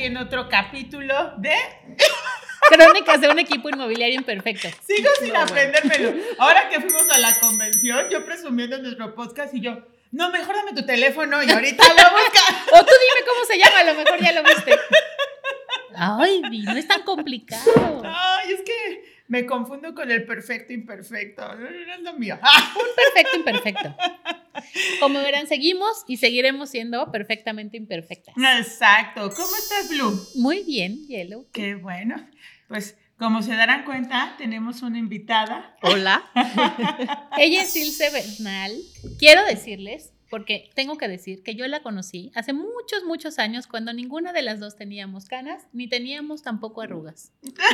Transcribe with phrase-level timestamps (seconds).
[0.00, 1.54] aquí en otro capítulo de
[2.70, 4.68] Crónicas de un equipo inmobiliario imperfecto.
[4.86, 6.14] Sigo sin aprendérmelo.
[6.38, 9.78] Ahora que fuimos a la convención, yo presumiendo nuestro podcast y yo,
[10.12, 12.40] no, mejor dame tu teléfono y ahorita lo busca.
[12.72, 14.78] O tú dime cómo se llama, a lo mejor ya lo viste.
[15.94, 18.02] Ay, no es tan complicado.
[18.04, 21.54] Ay, es que me confundo con el perfecto imperfecto.
[21.54, 22.36] No, es lo mío.
[22.36, 23.96] Un perfecto imperfecto.
[24.98, 28.34] Como verán, seguimos y seguiremos siendo perfectamente imperfectas.
[28.58, 29.30] Exacto.
[29.30, 30.20] ¿Cómo estás, Blue?
[30.34, 31.46] Muy bien, Yellow.
[31.52, 32.28] Qué bueno.
[32.66, 35.76] Pues como se darán cuenta, tenemos una invitada.
[35.82, 36.24] Hola.
[37.38, 38.72] Ella es Ilse Bernal.
[39.20, 43.92] Quiero decirles, porque tengo que decir que yo la conocí hace muchos, muchos años cuando
[43.92, 47.32] ninguna de las dos teníamos canas, ni teníamos tampoco arrugas.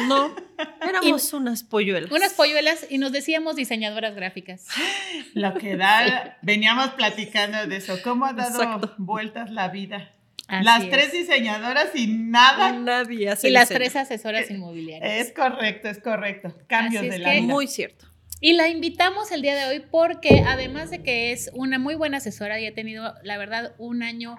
[0.09, 0.35] No,
[0.89, 2.11] éramos unas polluelas.
[2.11, 4.67] Unas polluelas y nos decíamos diseñadoras gráficas.
[5.35, 8.95] Lo que da, veníamos platicando de eso, cómo ha dado Exacto.
[8.99, 10.13] vueltas la vida.
[10.49, 10.91] Así las es.
[10.91, 12.73] tres diseñadoras y nada.
[12.73, 13.79] Nadie hace Y las diseño.
[13.81, 15.27] tres asesoras inmobiliarias.
[15.27, 16.55] Es correcto, es correcto.
[16.69, 17.53] Cambios Así es de la que- vida.
[17.53, 18.07] Muy cierto.
[18.41, 22.19] Y la invitamos el día de hoy porque además de que es una muy buena
[22.19, 24.37] asesora y ha tenido, la verdad, un año,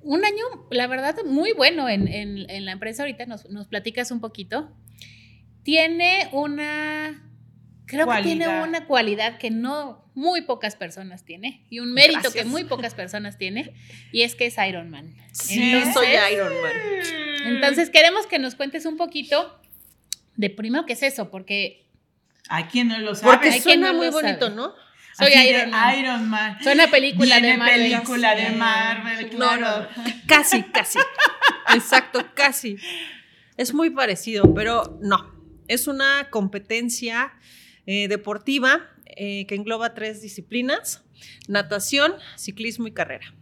[0.00, 3.02] un año, la verdad, muy bueno en, en- en la empresa.
[3.02, 4.74] Ahorita nos, nos platicas un poquito.
[5.62, 7.30] Tiene una,
[7.84, 8.68] creo que tiene Cualidad.
[8.68, 12.44] una cualidad que no muy pocas personas tiene y un mérito Gracias.
[12.44, 13.74] que muy pocas personas tiene
[14.12, 15.14] y es que es Iron Man.
[15.32, 16.72] Sí, Entonces- soy Iron Man.
[17.54, 19.60] Entonces queremos que nos cuentes un poquito
[20.36, 21.86] de primero qué es eso, porque
[22.50, 23.32] ¿A quién no lo sabe?
[23.32, 24.56] Porque quien suena no muy bonito, sabe.
[24.56, 24.74] ¿no?
[25.16, 25.98] soy Iron Man.
[25.98, 26.58] Iron Man.
[26.62, 27.92] Suena película Viene de Marvel.
[27.92, 28.50] película de.
[28.50, 29.82] Marvel, claro.
[29.82, 30.98] no, casi, casi.
[31.74, 32.76] Exacto, casi.
[33.56, 35.32] Es muy parecido, pero no.
[35.68, 37.32] Es una competencia
[37.86, 41.04] eh, deportiva eh, que engloba tres disciplinas:
[41.46, 43.32] natación, ciclismo y carrera.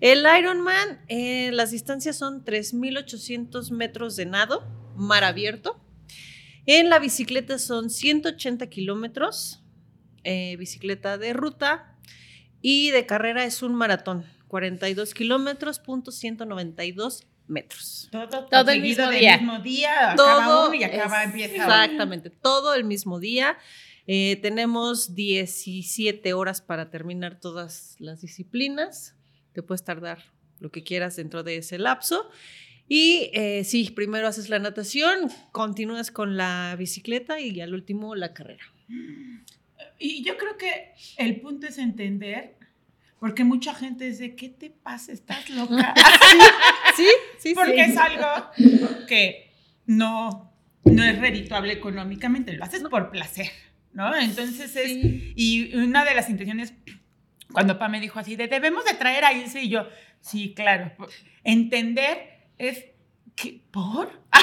[0.00, 4.64] El Ironman, eh, las distancias son 3.800 metros de nado,
[4.96, 5.78] mar abierto.
[6.72, 9.60] En la bicicleta son 180 kilómetros,
[10.22, 11.96] eh, bicicleta de ruta.
[12.62, 18.08] Y de carrera es un maratón, 42 kilómetros, punto 192 metros.
[18.12, 19.38] Todo, Todo el mismo día.
[19.38, 20.12] mismo día.
[20.12, 21.74] acaba Todo uno y acaba, es- empieza otro.
[21.74, 23.58] Exactamente, todo el mismo día.
[24.06, 29.16] Eh, tenemos 17 horas para terminar todas las disciplinas.
[29.54, 30.22] Te puedes tardar
[30.60, 32.30] lo que quieras dentro de ese lapso.
[32.92, 38.34] Y eh, sí, primero haces la natación, continúas con la bicicleta y al último la
[38.34, 38.64] carrera.
[39.96, 42.56] Y yo creo que el punto es entender,
[43.20, 45.12] porque mucha gente dice, ¿qué te pasa?
[45.12, 45.94] ¿Estás loca?
[46.96, 47.06] Sí,
[47.38, 47.92] sí, porque sí.
[47.92, 48.26] es algo
[49.06, 49.52] que
[49.86, 50.52] no,
[50.84, 53.46] no es redituable económicamente, lo haces por placer,
[53.92, 54.12] ¿no?
[54.16, 55.32] Entonces es, Sí.
[55.36, 56.74] y una de las intenciones,
[57.52, 59.86] cuando Pa me dijo así, de debemos de traer a Ilse y yo,
[60.20, 60.90] sí, claro,
[61.44, 62.84] entender es,
[63.34, 64.10] que ¿por?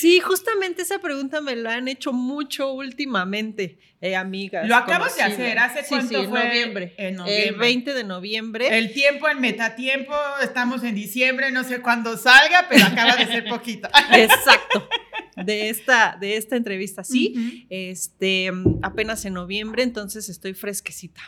[0.00, 4.66] Sí, justamente esa pregunta me la han hecho mucho últimamente, eh, amigas.
[4.66, 6.42] Lo acabas de hacer, ¿hace cuánto sí, en fue?
[6.42, 6.94] noviembre.
[6.96, 7.58] En El noviembre.
[7.58, 8.78] 20 de noviembre.
[8.78, 13.44] El tiempo en metatiempo, estamos en diciembre, no sé cuándo salga, pero acaba de ser
[13.46, 13.90] poquito.
[14.12, 14.88] Exacto.
[15.36, 17.66] De esta, de esta entrevista, sí.
[17.68, 18.50] Este,
[18.80, 21.20] apenas en noviembre, entonces estoy fresquecita.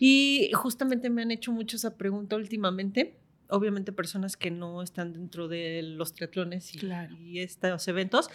[0.00, 3.20] Y justamente me han hecho mucho esa pregunta últimamente.
[3.48, 7.14] Obviamente personas que no están dentro de los triatlones y, Claro.
[7.16, 8.30] y estos eventos.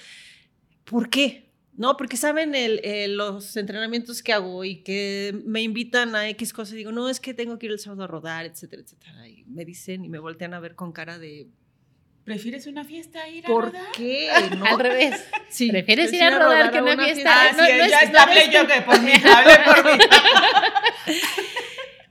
[0.85, 1.49] ¿Por qué?
[1.75, 6.51] No, porque saben el- el- los entrenamientos que hago y que me invitan a X
[6.51, 9.27] cosas y digo, no, es que tengo que ir el sábado a rodar, etcétera, etcétera.
[9.27, 11.47] Y me dicen y me voltean a ver con cara de,
[12.25, 13.85] ¿Prefieres una fiesta a ir a ¿por rodar?
[13.95, 14.27] qué?
[14.59, 14.65] ¿No?
[14.65, 15.25] Al revés.
[15.49, 17.49] Sí, ¿Prefieres ir a rodar que una fiesta?
[17.49, 19.85] Ah, No, sí, no es- ya no está, hablé yo que por mí, hablé por
[19.85, 20.03] mí.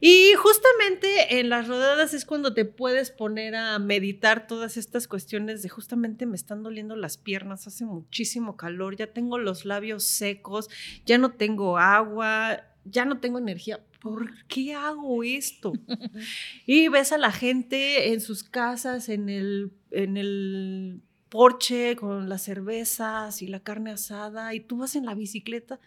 [0.00, 5.62] Y justamente en las rodadas es cuando te puedes poner a meditar todas estas cuestiones
[5.62, 10.68] de justamente me están doliendo las piernas, hace muchísimo calor, ya tengo los labios secos,
[11.04, 13.84] ya no tengo agua, ya no tengo energía.
[14.00, 15.72] ¿Por qué hago esto?
[16.66, 22.42] y ves a la gente en sus casas, en el, en el porche con las
[22.42, 25.80] cervezas y la carne asada y tú vas en la bicicleta.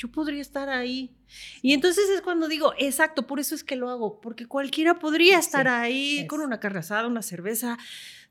[0.00, 1.14] Yo podría estar ahí.
[1.60, 5.38] Y entonces es cuando digo, exacto, por eso es que lo hago, porque cualquiera podría
[5.38, 6.26] estar Sí, ahí es.
[6.28, 7.76] con una carne asada, una cerveza,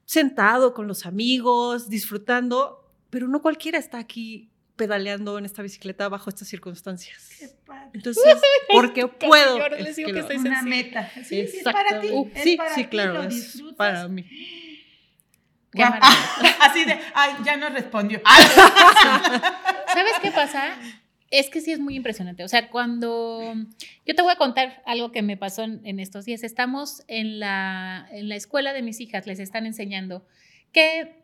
[0.06, 6.30] sentado con los amigos, disfrutando, pero no cualquiera está aquí pedaleando en esta bicicleta bajo
[6.32, 7.30] estas circunstancias.
[7.38, 7.92] Qué padre.
[7.94, 8.24] Entonces,
[8.74, 9.60] porque puedo.
[9.60, 10.38] yo les es digo que estoy.
[10.38, 10.76] Una sencilla.
[10.84, 11.12] meta.
[11.16, 12.08] Sí, sí, es para ti.
[12.34, 14.24] Es Sí, para sí, ti, claro, lo es para mí.
[15.72, 16.58] Qué maravilla.
[16.62, 18.22] Así de, ay, ya no respondió.
[19.94, 20.76] ¿Sabes qué pasa?
[21.32, 22.44] Es que sí es muy impresionante.
[22.44, 23.42] O sea, cuando
[24.06, 26.44] yo te voy a contar algo que me pasó en, estos días.
[26.44, 30.26] Estamos en la, en la escuela de mis hijas, les están enseñando
[30.72, 31.20] que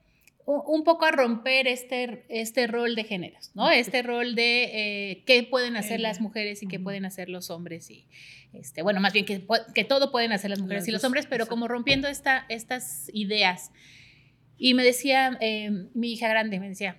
[0.45, 3.71] un poco a romper este, este rol de géneros, ¿no?
[3.71, 4.63] Este rol de
[5.11, 8.05] eh, qué pueden hacer las mujeres y qué pueden hacer los hombres y,
[8.53, 9.43] este, bueno, más bien que,
[9.73, 13.71] que todo pueden hacer las mujeres y los hombres, pero como rompiendo esta, estas ideas.
[14.57, 16.97] Y me decía eh, mi hija grande, me decía,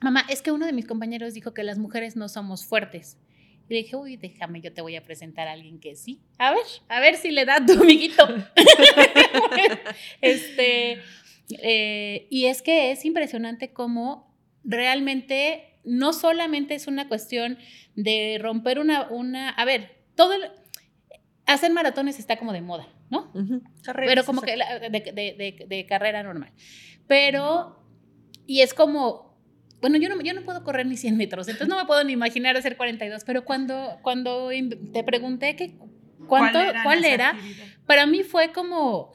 [0.00, 3.18] mamá, es que uno de mis compañeros dijo que las mujeres no somos fuertes.
[3.68, 6.20] Y le dije, uy, déjame, yo te voy a presentar a alguien que sí.
[6.38, 8.26] A ver, a ver si le da tu amiguito.
[10.20, 11.00] este,
[11.62, 17.58] eh, y es que es impresionante cómo realmente no solamente es una cuestión
[17.94, 20.34] de romper una, una a ver, todo
[21.46, 23.32] hacer maratones está como de moda, ¿no?
[23.94, 26.52] Pero como que de, carrera normal.
[27.06, 27.80] Pero,
[28.46, 29.25] y es como,
[29.88, 32.12] bueno, yo no, yo no puedo correr ni 100 metros, entonces no me puedo ni
[32.12, 34.50] imaginar hacer 42, pero cuando, cuando
[34.92, 35.74] te pregunté que,
[36.26, 37.36] ¿cuánto, ¿cuál era?
[37.86, 39.14] Para mí fue como,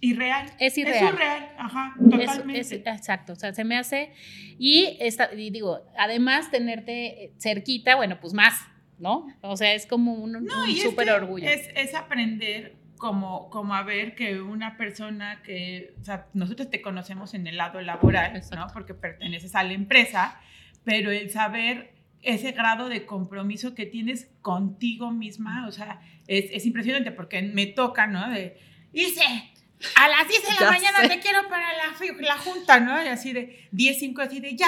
[0.00, 0.46] Irreal.
[0.60, 1.04] Es irreal.
[1.04, 2.76] Es surreal, ajá, totalmente.
[2.76, 4.12] exacto, o sea, se me hace,
[4.58, 8.54] y, esta, y digo, además tenerte cerquita, bueno, pues más,
[8.98, 9.26] ¿no?
[9.42, 11.48] O sea, es como un, un súper orgullo.
[11.48, 16.82] Es, es, aprender como, como a ver que una persona que, o sea, nosotros te
[16.82, 18.66] conocemos en el lado laboral, ¿no?
[18.72, 20.40] Porque perteneces a la empresa,
[20.84, 26.66] pero el saber ese grado de compromiso que tienes contigo misma, o sea, es, es
[26.66, 28.28] impresionante porque me toca, ¿no?
[28.30, 28.58] De,
[28.92, 29.22] hice
[29.94, 33.02] a las 10 de la mañana te quiero para la, la junta, ¿no?
[33.02, 34.66] Y así de 10, 5, así de ya,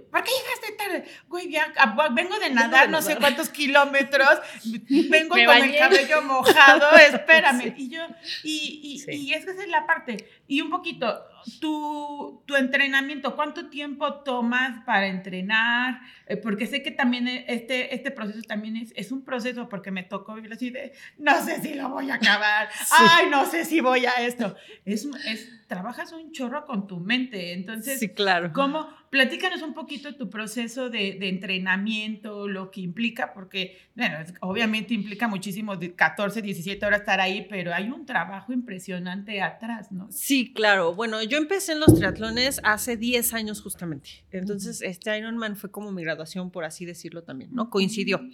[0.00, 1.04] ¿Por qué llegaste tarde?
[1.28, 4.40] Güey, ya, ah, vengo de nadar no sé cuántos kilómetros,
[4.88, 7.74] vengo con el cabello mojado, espérame.
[7.82, 8.02] Y yo,
[8.44, 10.28] y, y, y es que esa es la parte.
[10.46, 11.24] Y un poquito,
[11.60, 16.00] tu, tu entrenamiento, ¿cuánto tiempo tomas para entrenar?
[16.26, 19.90] Eh, porque sé que también e, este, este proceso también es, es un proceso, porque
[19.90, 22.68] me tocó vivir así de, no sé si lo voy a acabar,
[22.98, 24.54] ay, no sé si voy a esto.
[24.84, 28.52] Es, es, trabajas un chorro con tu mente, entonces, sí, claro.
[28.52, 28.88] ¿cómo?
[29.12, 35.28] Platícanos un poquito tu proceso de, de entrenamiento, lo que implica, porque, bueno, obviamente implica
[35.28, 40.10] muchísimo, de 14, 17 horas estar ahí, pero hay un trabajo impresionante atrás, ¿no?
[40.10, 40.94] Sí, claro.
[40.94, 44.24] Bueno, yo empecé en los triatlones hace 10 años justamente.
[44.30, 47.68] Entonces, este Ironman fue como mi graduación, por así decirlo también, ¿no?
[47.68, 48.26] Coincidió.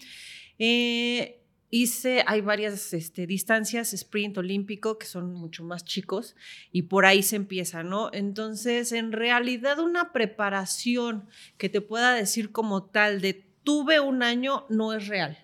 [0.61, 6.37] Eh, hice, hay varias este, distancias, sprint olímpico, que son mucho más chicos,
[6.73, 8.11] y por ahí se empieza, ¿no?
[8.13, 11.25] Entonces, en realidad, una preparación
[11.57, 15.39] que te pueda decir como tal de tuve un año no es real.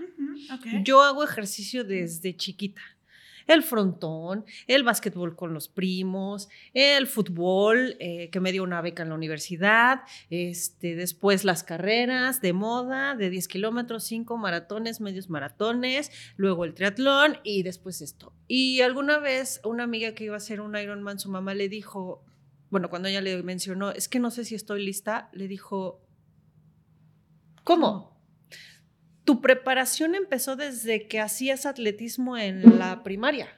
[0.82, 2.80] Yo hago ejercicio desde chiquita
[3.46, 9.02] el frontón, el básquetbol con los primos, el fútbol, eh, que me dio una beca
[9.02, 15.28] en la universidad, este, después las carreras de moda de 10 kilómetros, 5 maratones, medios
[15.28, 18.32] maratones, luego el triatlón y después esto.
[18.48, 22.24] Y alguna vez una amiga que iba a hacer un Ironman, su mamá le dijo,
[22.70, 26.02] bueno, cuando ella le mencionó, es que no sé si estoy lista, le dijo,
[27.62, 28.13] ¿cómo?
[29.24, 33.48] Tu preparación empezó desde que hacías atletismo en la primaria.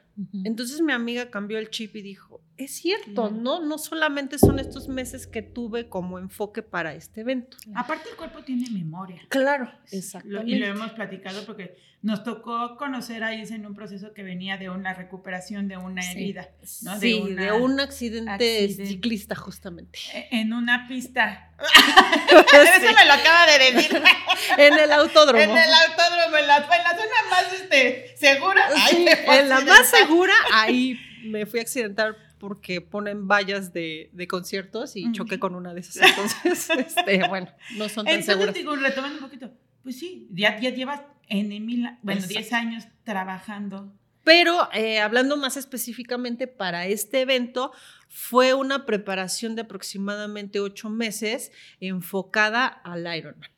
[0.43, 3.59] Entonces mi amiga cambió el chip y dijo, es cierto, ¿no?
[3.59, 7.57] No solamente son estos meses que tuve como enfoque para este evento.
[7.75, 9.21] Aparte el cuerpo tiene memoria.
[9.29, 10.51] Claro, exactamente.
[10.51, 14.57] Y lo hemos platicado porque nos tocó conocer a Isa en un proceso que venía
[14.57, 16.49] de una recuperación de una herida,
[16.81, 16.99] ¿no?
[16.99, 19.99] Sí, de, un accidente, ciclista justamente.
[20.13, 21.51] E, en una pista.
[22.29, 24.01] Eso me lo acaba de decir.
[24.57, 25.43] en el autódromo.
[25.43, 28.67] En el autódromo, en la, zona más este, segura.
[28.91, 34.95] en la más segura, ahí me fui a accidentar porque ponen vallas de, de conciertos
[34.95, 35.97] y choqué con una de esas.
[35.97, 38.55] Entonces, este, bueno, no son tan Entonces, seguras.
[38.55, 39.51] digo, retomando un poquito,
[39.83, 43.93] pues sí, ya, ya llevas en mil, bueno, 10 años trabajando.
[44.23, 47.71] Pero eh, hablando más específicamente para este evento,
[48.09, 53.49] fue una preparación de aproximadamente ocho meses enfocada al Ironman.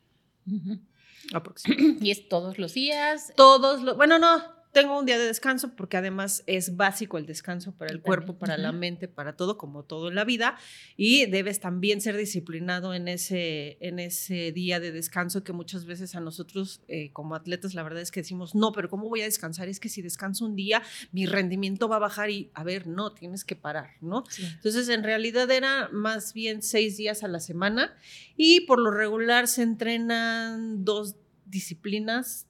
[2.00, 3.32] ¿Y es todos los días?
[3.36, 7.72] Todos los, bueno, no, tengo un día de descanso porque además es básico el descanso
[7.72, 10.56] para el cuerpo, para la mente, para todo, como todo en la vida.
[10.96, 16.14] Y debes también ser disciplinado en ese, en ese día de descanso que muchas veces
[16.14, 19.24] a nosotros eh, como atletas la verdad es que decimos, no, pero ¿cómo voy a
[19.24, 19.68] descansar?
[19.68, 23.12] Es que si descanso un día, mi rendimiento va a bajar y, a ver, no,
[23.12, 24.24] tienes que parar, ¿no?
[24.38, 27.96] Entonces, en realidad era más bien seis días a la semana
[28.36, 32.46] y por lo regular se entrenan dos disciplinas,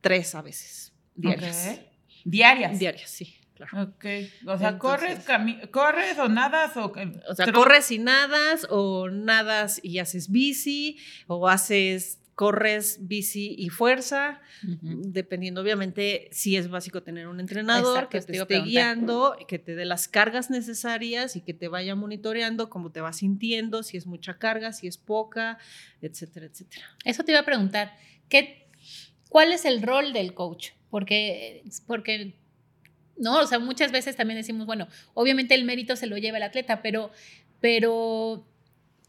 [0.00, 0.93] tres a veces.
[1.14, 1.80] Diarias.
[2.24, 2.78] Diarias.
[2.78, 3.34] Diarias, sí.
[3.54, 3.82] Claro.
[3.82, 4.04] Ok.
[4.46, 5.24] O sea, corres,
[5.70, 6.92] corres o nadas o.
[7.28, 13.68] O sea, corres y nadas, o nadas y haces bici, o haces corres bici y
[13.68, 19.74] fuerza, dependiendo obviamente si es básico tener un entrenador que te esté guiando, que te
[19.74, 24.06] dé las cargas necesarias y que te vaya monitoreando cómo te vas sintiendo, si es
[24.06, 25.58] mucha carga, si es poca,
[26.02, 26.84] etcétera, etcétera.
[27.04, 27.96] Eso te iba a preguntar,
[28.28, 28.68] ¿qué,
[29.28, 30.70] ¿cuál es el rol del coach?
[30.94, 32.34] Porque, porque
[33.16, 36.44] no, o sea, muchas veces también decimos, bueno, obviamente el mérito se lo lleva el
[36.44, 37.10] atleta, pero,
[37.60, 38.46] pero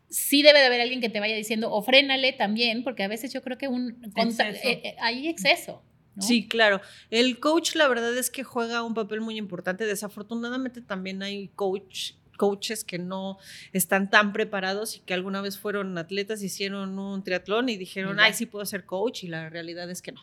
[0.10, 3.32] sí debe de haber alguien que te vaya diciendo, o frénale también, porque a veces
[3.32, 5.84] yo creo que un, eh, eh, hay exceso.
[6.18, 6.82] Sí, claro.
[7.12, 9.86] El coach, la verdad es que juega un papel muy importante.
[9.86, 13.38] Desafortunadamente también hay coach coaches que no
[13.74, 18.34] están tan preparados y que alguna vez fueron atletas, hicieron un triatlón y dijeron, ay,
[18.34, 20.22] sí puedo ser coach y la realidad es que no.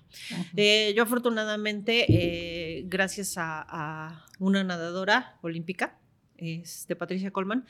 [0.57, 5.99] Eh, yo afortunadamente, gracias a, a, una nadadora olímpica,
[6.43, 7.65] de Patricia Colman,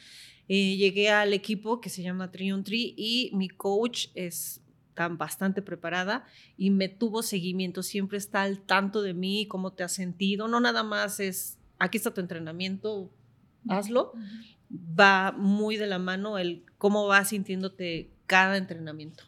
[0.49, 4.63] eh, llegué al equipo que se llama Trion Tree y mi coach es
[4.95, 9.83] tan bastante preparada y me tuvo seguimiento, siempre está al tanto de mí, cómo te
[9.83, 13.11] has sentido, no nada más es, aquí está tu entrenamiento,
[13.69, 14.13] hazlo,
[14.71, 19.25] va muy de la mano el cómo vas sintiéndote cada entrenamiento.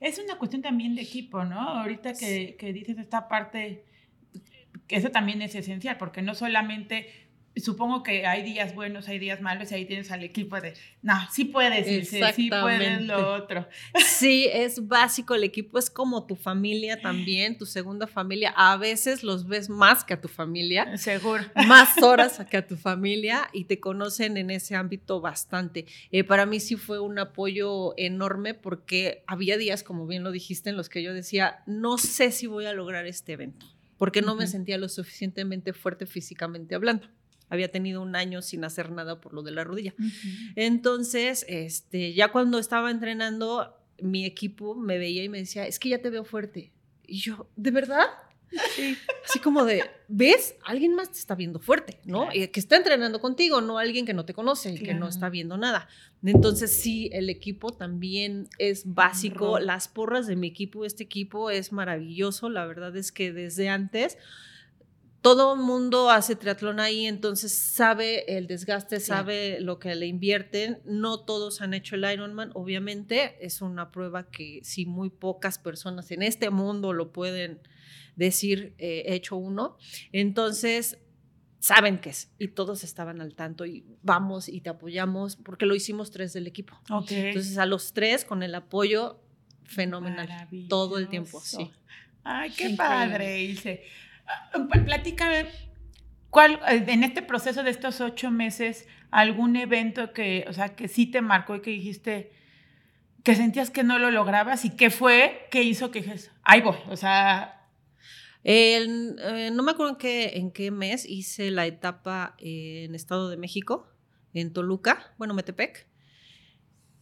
[0.00, 1.60] Es una cuestión también de equipo, ¿no?
[1.60, 3.84] Ahorita que, que dices esta parte,
[4.86, 7.23] que eso también es esencial, porque no solamente
[7.56, 11.14] supongo que hay días buenos, hay días malos y ahí tienes al equipo de, no,
[11.32, 13.68] sí puedes, sí puedes lo otro.
[14.04, 18.52] Sí, es básico, el equipo es como tu familia también, tu segunda familia.
[18.56, 20.96] A veces los ves más que a tu familia.
[20.96, 21.44] Seguro.
[21.66, 25.86] Más horas que a tu familia y te conocen en ese ámbito bastante.
[26.10, 30.70] Eh, para mí sí fue un apoyo enorme porque había días, como bien lo dijiste,
[30.70, 34.34] en los que yo decía, no sé si voy a lograr este evento porque no
[34.34, 37.06] me sentía lo suficientemente fuerte físicamente hablando
[37.48, 39.94] había tenido un año sin hacer nada por lo de la rodilla.
[40.56, 45.90] Entonces, este, ya cuando estaba entrenando, mi equipo me veía y me decía, es que
[45.90, 46.72] ya te veo fuerte.
[47.06, 48.06] Y yo, ¿de verdad?
[49.24, 50.54] Así como de, ¿ves?
[50.64, 52.28] Alguien más te está viendo fuerte, ¿no?
[52.30, 55.56] que está entrenando contigo, no alguien que no te conoce y que no está viendo
[55.56, 55.88] nada.
[56.22, 59.58] Entonces, sí, el equipo también es básico.
[59.58, 62.48] Las porras de mi equipo, este equipo es maravilloso.
[62.48, 64.18] La verdad es que desde antes
[65.24, 70.82] todo el mundo hace triatlón ahí, entonces sabe el desgaste, sabe lo que le invierten.
[70.84, 73.38] No todos han hecho el Ironman, obviamente.
[73.40, 77.62] Es una prueba que si muy pocas personas en este mundo lo pueden
[78.16, 79.78] decir, eh, hecho uno.
[80.12, 80.98] Entonces,
[81.58, 85.74] saben qué es y todos estaban al tanto y vamos y te apoyamos porque lo
[85.74, 86.78] hicimos tres del equipo.
[87.08, 89.22] Entonces, a los tres con el apoyo
[89.62, 90.28] fenomenal
[90.68, 91.70] todo el tiempo, sí.
[92.24, 93.84] Ay, qué padre, Ilse.
[94.86, 95.48] Platícame,
[96.30, 101.06] ¿cuál, en este proceso de estos ocho meses, algún evento que, o sea, que sí
[101.06, 102.32] te marcó y que dijiste
[103.22, 106.76] que sentías que no lo lograbas y qué fue que hizo que dijes, ahí voy,
[106.88, 107.60] o sea...
[108.46, 108.86] Eh,
[109.52, 113.88] no me acuerdo en qué, en qué mes hice la etapa en Estado de México,
[114.34, 115.88] en Toluca, bueno, Metepec.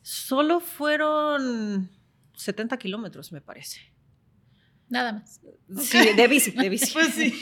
[0.02, 1.90] Solo fueron
[2.34, 3.91] 70 kilómetros, me parece.
[4.92, 5.40] Nada más.
[5.80, 6.92] Sí, de bici, de bici.
[6.92, 7.32] Pues sí.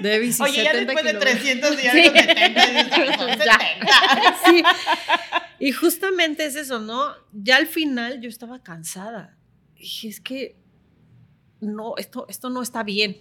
[0.00, 0.42] De bici.
[0.42, 2.04] Oye, ya después de 300 días sí.
[2.04, 3.58] 70,
[4.46, 4.62] Sí.
[5.58, 7.12] Y justamente es eso, ¿no?
[7.34, 9.36] Ya al final yo estaba cansada.
[9.74, 10.56] dije, es que
[11.60, 13.18] no, esto, esto no está bien.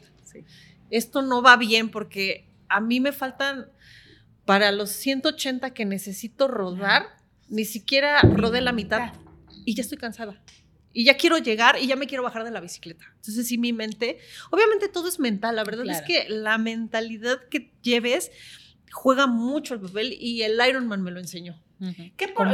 [0.89, 3.67] Esto no va bien porque a mí me faltan
[4.45, 7.07] para los 180 que necesito rodar,
[7.49, 9.11] ni siquiera rodé la mitad
[9.65, 10.41] y ya estoy cansada
[10.95, 13.05] y ya quiero llegar y ya me quiero bajar de la bicicleta.
[13.17, 14.17] Entonces, sí, mi mente,
[14.49, 18.31] obviamente todo es mental, la verdad es que la mentalidad que lleves
[18.93, 21.61] juega mucho el papel y el Ironman me lo enseñó.
[22.15, 22.47] ¿Qué por,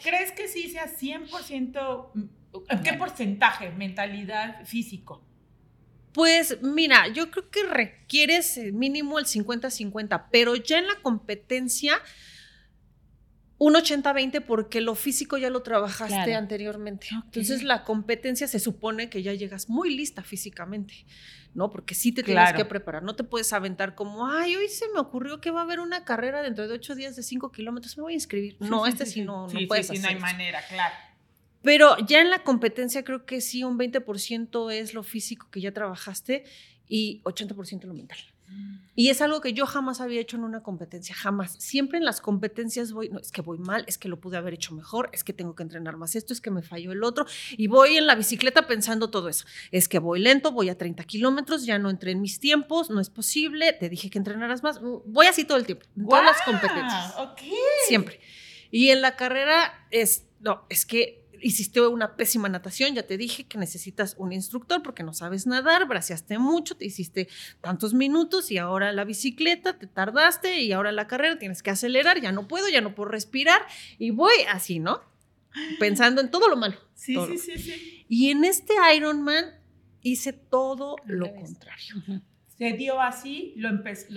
[0.00, 5.24] ¿Crees que sí sea 100%, mm, qué porcentaje mentalidad físico?
[6.12, 12.00] Pues mira, yo creo que requieres eh, mínimo el 50-50, pero ya en la competencia
[13.58, 17.08] un 80-20 porque lo físico ya lo trabajaste anteriormente.
[17.12, 21.04] Entonces la competencia se supone que ya llegas muy lista físicamente,
[21.54, 21.68] ¿no?
[21.68, 23.02] Porque sí te tienes que preparar.
[23.02, 26.04] No te puedes aventar como, ay, hoy se me ocurrió que va a haber una
[26.04, 28.56] carrera dentro de ocho días de cinco kilómetros, me voy a inscribir.
[28.60, 30.94] no, este sí, no, no puedes sí, no hay manera, claro.
[31.62, 35.72] Pero ya en la competencia creo que sí, un 20% es lo físico que ya
[35.72, 36.44] trabajaste
[36.86, 38.18] y 80% lo mental.
[38.94, 41.52] Y es algo que yo jamás había hecho en una competencia, jamás.
[41.58, 44.54] Siempre en las competencias voy, no, es que voy mal, es que lo pude haber
[44.54, 47.24] hecho mejor, es que tengo que entrenar más esto, es que me falló el otro.
[47.56, 49.44] Y voy en la bicicleta pensando todo eso.
[49.70, 53.00] Es que voy lento, voy a 30 kilómetros, ya no entré en mis tiempos, no
[53.00, 54.80] es posible, te dije que entrenaras más.
[54.80, 57.14] Voy así todo el tiempo, en todas las competencias.
[57.86, 58.20] Siempre.
[58.72, 63.44] Y en la carrera es, no, es que hiciste una pésima natación, ya te dije
[63.44, 67.28] que necesitas un instructor porque no sabes nadar, braceaste mucho, te hiciste
[67.60, 72.20] tantos minutos y ahora la bicicleta te tardaste y ahora la carrera tienes que acelerar,
[72.20, 73.62] ya no puedo, ya no puedo respirar
[73.98, 75.00] y voy así, ¿no?
[75.78, 76.76] Pensando en todo lo malo.
[76.94, 78.04] Sí, todo sí, sí, sí.
[78.08, 79.46] Y en este Ironman
[80.02, 82.22] hice todo lo contrario.
[82.56, 83.54] ¿Se dio así?
[83.56, 83.70] Lo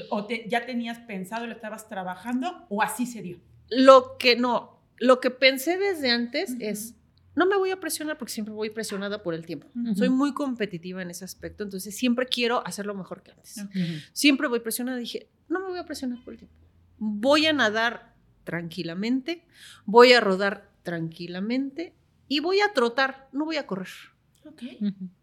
[0.10, 2.66] ¿O te- ya tenías pensado, lo estabas trabajando?
[2.70, 3.40] ¿O así se dio?
[3.70, 6.96] Lo que no, lo que pensé desde antes es,
[7.36, 9.68] no me voy a presionar porque siempre voy presionada por el tiempo.
[9.96, 13.58] Soy muy competitiva en ese aspecto, entonces siempre quiero hacerlo mejor que antes.
[13.60, 13.72] Ok.
[14.12, 14.98] Siempre voy presionada.
[14.98, 16.56] Dije, no me voy a presionar por el tiempo.
[16.98, 19.46] Voy a nadar tranquilamente,
[19.86, 21.94] voy a rodar tranquilamente
[22.28, 24.11] y voy a trotar, no voy a correr.
[24.44, 24.64] Ok.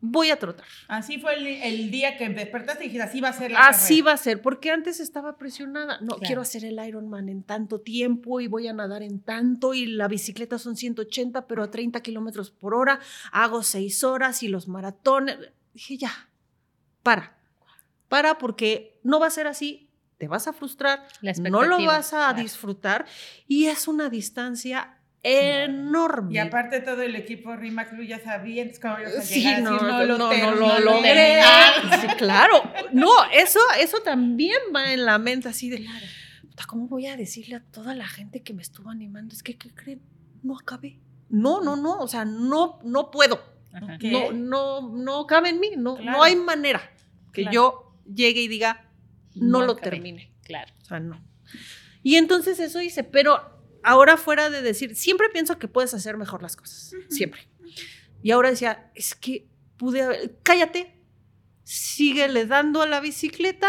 [0.01, 0.65] Voy a trotar.
[0.87, 3.95] Así fue el, el día que despertaste y dijiste, así va a ser la Así
[3.97, 4.05] carrera.
[4.07, 5.99] va a ser, porque antes estaba presionada.
[6.01, 6.21] No, Claro.
[6.25, 10.07] quiero hacer el Ironman en tanto tiempo y voy a nadar en tanto y la
[10.09, 13.01] bicicleta son 180, pero a 30 kilómetros por hora.
[13.33, 15.37] Hago seis horas y los maratones.
[15.75, 16.29] Dije, ya,
[17.03, 17.37] para.
[18.09, 19.85] Para porque no va a ser así.
[20.19, 21.07] Te vas a frustrar,
[21.49, 22.43] no lo vas a claro.
[22.43, 23.07] disfrutar
[23.47, 26.35] y es una distancia enorme.
[26.35, 29.71] Y aparte todo el equipo Rimac Blue ya sabía, entonces ibas a Sí, a no,
[29.79, 30.57] no, no, no, terminé".
[30.57, 31.41] lo logré.
[32.01, 32.63] Sí, claro.
[32.93, 35.87] No, eso, eso también va en la mente así de,
[36.67, 39.35] ¿cómo voy a decirle a toda la gente que me estuvo animando?
[39.35, 40.03] Es que, ¿qué creen?
[40.43, 40.99] No acabé.
[41.29, 43.43] No, no, no, o sea, no, no puedo.
[44.01, 45.71] No, no, no cabe en mí.
[45.77, 46.13] No, Claro.
[46.19, 46.81] no hay manera
[47.33, 47.55] que Claro.
[47.55, 48.89] yo llegue y diga,
[49.35, 49.91] no, No lo acabé.
[49.91, 50.33] termine.
[50.43, 50.73] Claro.
[50.83, 51.21] O sea, no.
[52.03, 53.58] Y entonces eso hice, pero
[53.88, 57.40] ahora fuera de decir, siempre pienso que puedes hacer mejor las cosas, siempre.
[58.23, 61.00] Y ahora decía, es que pude haber, cállate,
[61.64, 63.68] síguele dando a la bicicleta,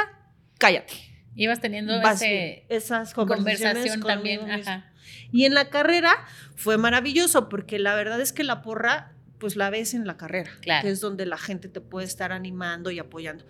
[0.58, 0.94] cállate.
[1.36, 4.52] Ibas teniendo Vas ese esas conversaciones conversación también.
[4.52, 4.92] Ajá.
[5.32, 6.14] Y en la carrera
[6.56, 10.52] fue maravilloso porque la verdad es que la porra, pues la ves en la carrera,
[10.62, 10.86] Claro.
[10.86, 13.46] que es donde la gente te puede estar animando y apoyando.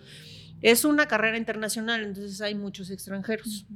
[0.62, 3.66] Es una carrera internacional, entonces hay muchos extranjeros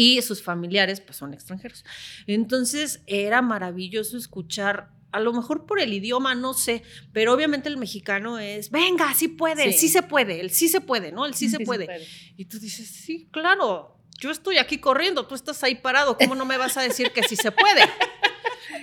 [0.00, 1.84] y sus familiares pues son extranjeros.
[2.28, 7.78] Entonces era maravilloso escuchar, a lo mejor por el idioma, no sé, pero obviamente el
[7.78, 9.88] mexicano es, venga, sí puede, el Sí.
[9.88, 11.26] se puede, el sí se puede, ¿no?
[11.26, 11.88] El sí, se puede.
[12.36, 16.44] Y tú dices, sí, claro, yo estoy aquí corriendo, tú estás ahí parado, ¿cómo no
[16.44, 17.80] me vas a decir que sí se puede?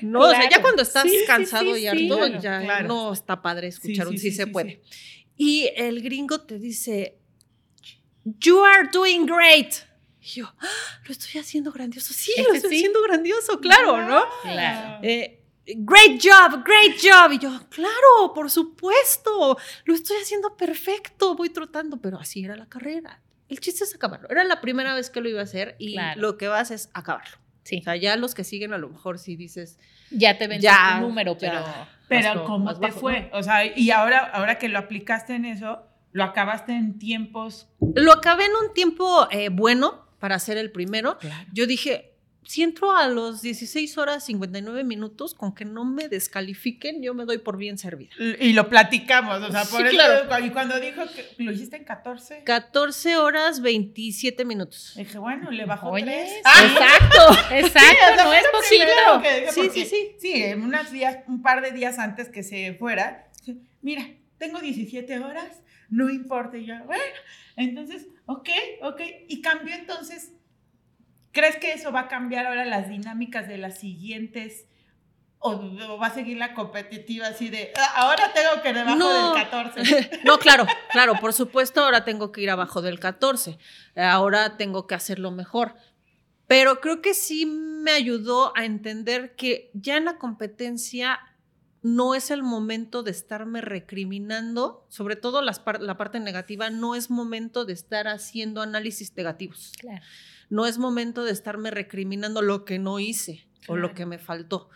[0.02, 2.88] No, o sea, ya cuando estás Sí, cansado y harto, Claro, ya claro.
[2.88, 4.82] no está padre escuchar un sí, se puede.
[5.38, 7.20] Y el gringo te dice,
[8.42, 9.74] you are doing great.
[10.26, 10.68] Y yo, "Ah,
[11.06, 12.12] lo estoy haciendo grandioso.
[12.14, 12.76] Sí, Es lo estoy sí.
[12.78, 14.24] haciendo grandioso, claro, ¿no?
[14.42, 15.00] Claro.
[15.04, 17.32] Eh, great job, great job.
[17.34, 22.68] Y yo, claro, por supuesto, lo estoy haciendo perfecto, voy trotando, pero así era la
[22.68, 23.22] carrera.
[23.50, 24.28] El chiste es acabarlo.
[24.30, 26.20] Era la primera vez que lo iba a hacer y Claro.
[26.22, 27.38] lo que vas es acabarlo.
[27.64, 27.80] Sí.
[27.80, 29.78] O sea, ya los que siguen a lo mejor sí dices,
[30.12, 31.40] Ya te ven Ya, tu número, ya.
[32.08, 32.32] pero.
[32.32, 33.30] Pero ¿cómo te bajo, fue?
[33.34, 37.68] O sea, y ahora, ahora que lo aplicaste en eso, lo acabaste en tiempos...
[37.96, 41.20] lo acabé en un tiempo eh, bueno para hacer el primero.
[41.20, 41.46] Claro.
[41.54, 42.14] Yo dije,
[42.48, 47.26] si entro a los 16 horas 59 minutos, con que no me descalifiquen, yo me
[47.26, 48.10] doy por bien servida.
[48.40, 50.44] Y lo platicamos, o sea, Sí, por eso, claro.
[50.44, 54.94] y cuando dijo que lo hiciste en 14, 14 horas 27 minutos.
[54.98, 56.30] dije, bueno, le bajó Oye, tres.
[56.34, 56.42] sí.
[56.44, 60.16] Ah, Exacto, exacto, o sea, no es dije, Sí, sí, sí.
[60.20, 64.08] Sí, en unos días, un par de días antes que se fuera, dije, mira,
[64.40, 66.58] tengo 17 horas, no importa.
[66.58, 67.04] Y yo, bueno,
[67.56, 68.50] entonces, ok,
[68.82, 69.02] ok.
[69.28, 70.32] Y cambió entonces.
[71.32, 74.66] ¿Crees que eso va a cambiar ahora las dinámicas de las siguientes?
[75.40, 79.34] ¿O, o va a seguir la competitiva así de, "Ah, ahora tengo que debajo No.
[79.34, 79.44] del
[79.84, 80.22] 14?
[80.24, 83.58] No, claro, claro, por supuesto, ahora tengo que ir abajo del 14.
[83.96, 85.76] Ahora tengo que hacerlo mejor.
[86.48, 91.20] Pero creo que sí me ayudó a entender que ya en la competencia
[91.88, 96.96] no es el momento de estarme recriminando, sobre todo las par- la parte negativa, no
[96.96, 99.72] es momento de estar haciendo análisis negativos.
[99.80, 100.02] Claro.
[100.50, 104.70] No es momento de estarme recriminando lo que no hice o lo que me faltó.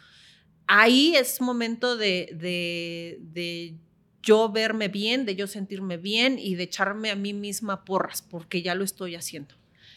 [0.67, 3.75] Ahí es momento de, de, de
[4.21, 8.61] yo verme bien, de yo sentirme bien y de echarme a mí misma porras, porque
[8.61, 9.55] ya lo estoy haciendo.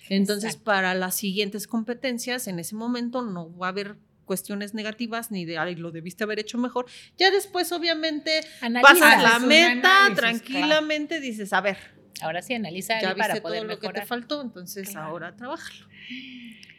[0.08, 0.64] Entonces, Exacto.
[0.64, 5.58] para las siguientes competencias, en ese momento no va a haber cuestiones negativas ni de,
[5.58, 6.86] ay, lo debiste haber hecho mejor.
[7.18, 8.40] Ya después, obviamente,
[8.82, 11.78] pasas la meta, análisis, tranquilamente dices, a ver,
[12.20, 14.06] Ahora sí, analiza ya ahí para viste poder todo lo que te mejorar.
[14.06, 15.06] faltó, entonces Claro.
[15.08, 15.88] ahora trabajalo.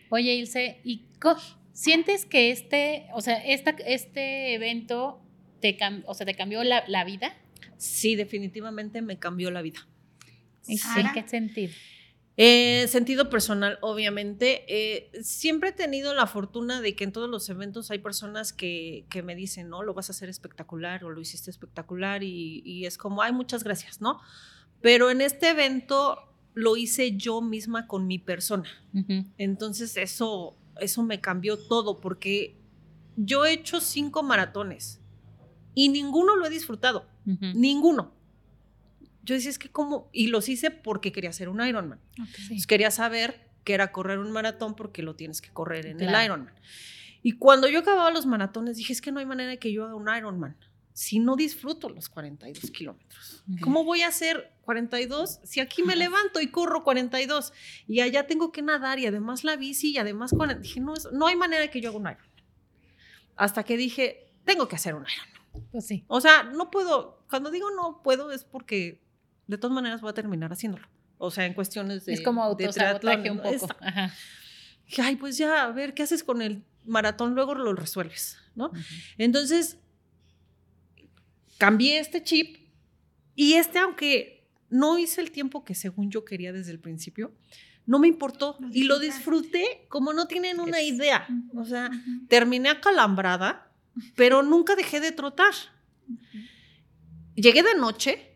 [0.09, 1.03] Oye, Ilse, ¿y
[1.73, 5.21] sientes que este, o sea, esta, este evento
[5.59, 7.35] te, o sea, te cambió la, la vida?
[7.77, 9.85] Sí, definitivamente me cambió la vida.
[10.67, 11.01] ¿En, Sara.
[11.01, 11.73] en qué sentido?
[12.35, 14.65] Eh, sentido personal, obviamente.
[14.67, 19.05] Eh, siempre he tenido la fortuna de que en todos los eventos hay personas que,
[19.09, 22.85] que me dicen, no, lo vas a hacer espectacular o lo hiciste espectacular y, y,
[22.85, 24.19] es como, ay, muchas gracias, ¿no?
[24.81, 26.17] Pero en este evento
[26.55, 28.69] lo hice yo misma con mi persona.
[28.93, 29.31] Uh -huh.
[29.37, 32.57] Entonces eso, eso me cambió todo porque
[33.15, 34.99] yo he hecho cinco maratones
[35.75, 37.53] y ninguno lo he disfrutado, uh -huh.
[37.53, 38.11] ninguno
[39.23, 41.99] yo decía, es que como, y los hice porque quería hacer un Ironman.
[42.11, 42.61] Okay.
[42.67, 46.17] Quería saber que era correr un maratón porque lo tienes que correr en claro.
[46.17, 46.53] el Ironman.
[47.21, 49.85] Y cuando yo acababa los maratones, dije, es que no hay manera de que yo
[49.85, 50.57] haga un Ironman
[50.93, 53.43] si no disfruto los 42 kilómetros.
[53.49, 53.61] Okay.
[53.61, 57.51] ¿Cómo voy a hacer 42 si aquí me levanto y corro 42
[57.87, 60.61] y allá tengo que nadar y además la bici y además 40?
[60.61, 62.43] Dije, no, no hay manera de que yo haga un Ironman.
[63.35, 65.69] Hasta que dije, tengo que hacer un Ironman.
[65.71, 66.03] Pues sí.
[66.07, 69.02] O sea, no puedo, cuando digo no puedo es porque
[69.47, 70.87] de todas maneras voy a terminar haciéndolo.
[71.17, 72.13] O sea, en cuestiones de.
[72.13, 73.67] Es como autosabotaje un poco.
[73.79, 74.13] Ajá.
[74.97, 77.33] Ay, pues ya, a ver, ¿qué haces con el maratón?
[77.35, 78.65] Luego lo resuelves, ¿no?
[78.67, 78.85] Uh -huh.
[79.17, 79.77] Entonces,
[81.57, 82.57] cambié este chip
[83.35, 87.33] y este, aunque no hice el tiempo que según yo quería desde el principio,
[87.85, 90.87] no me importó no y lo disfruté como no tienen una es.
[90.87, 91.27] idea.
[91.55, 92.27] O sea, uh -huh.
[92.27, 93.71] terminé acalambrada,
[94.15, 95.53] pero nunca dejé de trotar.
[96.07, 96.49] Uh -huh.
[97.35, 98.32] Llegué de noche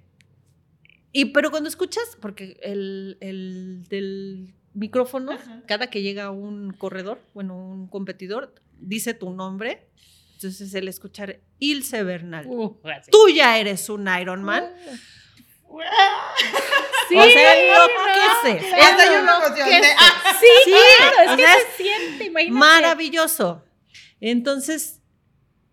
[1.11, 5.63] y pero cuando escuchas, porque el, el del micrófono, Ajá.
[5.67, 9.87] cada que llega un corredor, bueno, un competidor, dice tu nombre.
[10.33, 12.45] Entonces el escuchar Ilse Bernal.
[12.47, 12.77] Uh,
[13.09, 14.65] Tú ya eres un Ironman.
[14.65, 15.79] Uh.
[17.09, 17.53] Sí, o sea.
[17.67, 19.87] No, Hasta yo me emocioné.
[19.97, 22.59] Ah, sí, sí, claro, es que se siente, imagínate.
[22.59, 23.63] Maravilloso.
[24.19, 24.96] Entonces,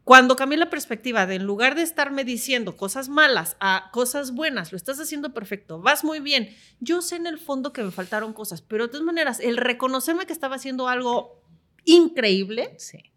[0.04, 4.70] cuando cambié la perspectiva de en lugar de estarme diciendo cosas malas a cosas buenas,
[4.70, 6.54] lo estás haciendo perfecto, vas muy bien.
[6.80, 10.26] Yo sé en el fondo que me faltaron cosas, pero de todas maneras, el reconocerme
[10.26, 11.42] que estaba haciendo algo
[11.84, 13.12] increíble, sí.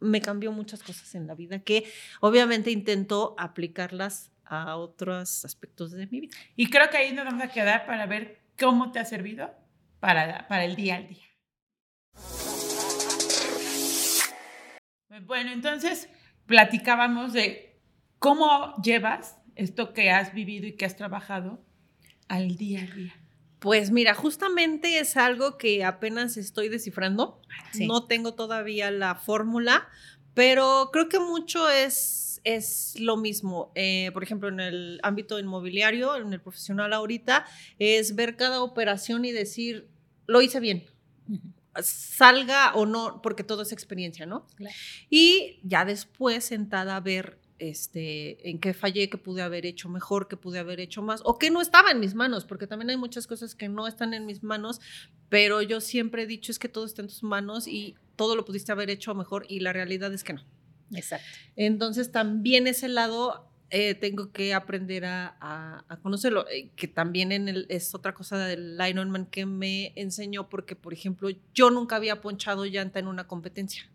[0.00, 1.84] me cambió muchas cosas en la vida que
[2.20, 6.36] obviamente intento aplicarlas a otros aspectos de mi vida.
[6.56, 9.50] Y creo que ahí nos vamos a quedar para ver cómo te ha servido
[10.00, 12.47] para, para el día al día.
[15.26, 16.08] Bueno, entonces
[16.46, 17.76] platicábamos de
[18.18, 21.60] cómo llevas esto que has vivido y que has trabajado
[22.28, 23.14] al día a día.
[23.58, 27.40] Pues mira, justamente es algo que apenas estoy descifrando.
[27.72, 27.86] Sí.
[27.86, 29.88] No tengo todavía la fórmula,
[30.34, 33.72] pero creo que mucho es, es lo mismo.
[33.74, 37.46] Eh, por ejemplo, en el ámbito inmobiliario, en el profesional ahorita,
[37.78, 39.88] es ver cada operación y decir,
[40.26, 40.84] lo hice bien.
[41.28, 44.46] Uh -huh salga o no, porque todo es experiencia, ¿no?
[44.56, 44.74] Claro.
[45.10, 50.28] Y ya después sentada a ver este, en qué fallé, qué pude haber hecho mejor,
[50.28, 52.96] qué pude haber hecho más, o qué no estaba en mis manos, porque también hay
[52.96, 54.80] muchas cosas que no están en mis manos,
[55.28, 58.44] pero yo siempre he dicho es que todo está en tus manos y todo lo
[58.44, 60.44] pudiste haber hecho mejor y la realidad es que no.
[60.92, 61.26] Exacto.
[61.56, 67.32] Entonces también ese lado eh, tengo que aprender a, a, a conocerlo, eh, que también
[67.32, 71.96] en el, es otra cosa del Ironman que me enseñó, porque, por ejemplo, yo nunca
[71.96, 73.88] había ponchado llanta en una competencia.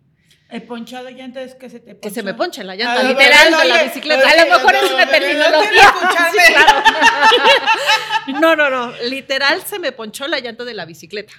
[0.49, 2.07] El ponchado llanta es que se te poncha.
[2.07, 4.29] Que se me ponche la llanta, literal, de la bicicleta.
[4.29, 5.93] A lo mejor es una terminología.
[6.31, 6.83] Sí, claro.
[8.39, 11.33] no, no, no, literal se me ponchó la llanta de la bicicleta.